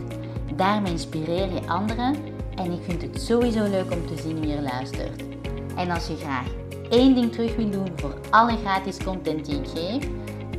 Daarmee 0.55 0.91
inspireer 0.91 1.53
je 1.53 1.67
anderen 1.67 2.15
en 2.55 2.71
ik 2.71 2.79
vind 2.83 3.01
het 3.01 3.21
sowieso 3.21 3.63
leuk 3.63 3.91
om 3.91 4.07
te 4.07 4.21
zien 4.21 4.39
wie 4.39 4.53
er 4.53 4.61
luistert. 4.61 5.23
En 5.75 5.89
als 5.89 6.07
je 6.07 6.15
graag 6.15 6.47
één 6.89 7.15
ding 7.15 7.31
terug 7.31 7.55
wil 7.55 7.69
doen 7.69 7.91
voor 7.95 8.13
alle 8.29 8.57
gratis 8.57 9.03
content 9.03 9.45
die 9.45 9.55
ik 9.59 9.67
geef 9.67 10.07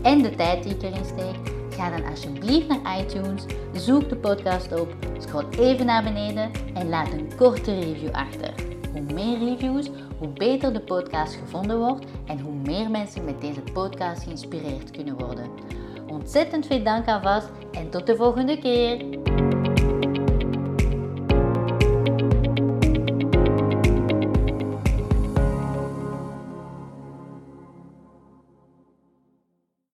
en 0.03 0.23
de 0.23 0.35
tijd 0.35 0.63
die 0.63 0.75
ik 0.75 0.83
erin 0.83 1.05
steek, 1.05 1.53
ga 1.71 1.91
dan 1.91 2.05
alsjeblieft 2.11 2.69
naar 2.69 2.99
iTunes, 2.99 3.45
zoek 3.73 4.09
de 4.09 4.17
podcast 4.17 4.81
op, 4.81 4.95
scroll 5.19 5.45
even 5.59 5.87
naar 5.87 6.03
beneden 6.03 6.51
en 6.75 6.89
laat 6.89 7.13
een 7.13 7.31
korte 7.37 7.75
review 7.75 8.11
achter. 8.13 8.55
Hoe 8.93 9.15
meer 9.15 9.39
reviews, 9.39 9.91
hoe 10.19 10.29
beter 10.29 10.73
de 10.73 10.81
podcast 10.81 11.35
gevonden 11.35 11.79
wordt 11.79 12.05
en 12.27 12.41
hoe 12.41 12.55
meer 12.55 12.91
mensen 12.91 13.25
met 13.25 13.41
deze 13.41 13.63
podcast 13.73 14.23
geïnspireerd 14.23 14.91
kunnen 14.91 15.19
worden. 15.19 15.51
Ontzettend 16.07 16.67
veel 16.67 16.83
dank 16.83 17.09
alvast 17.09 17.49
en 17.73 17.91
tot 17.91 18.07
de 18.07 18.17
volgende 18.17 18.59
keer! 18.59 19.30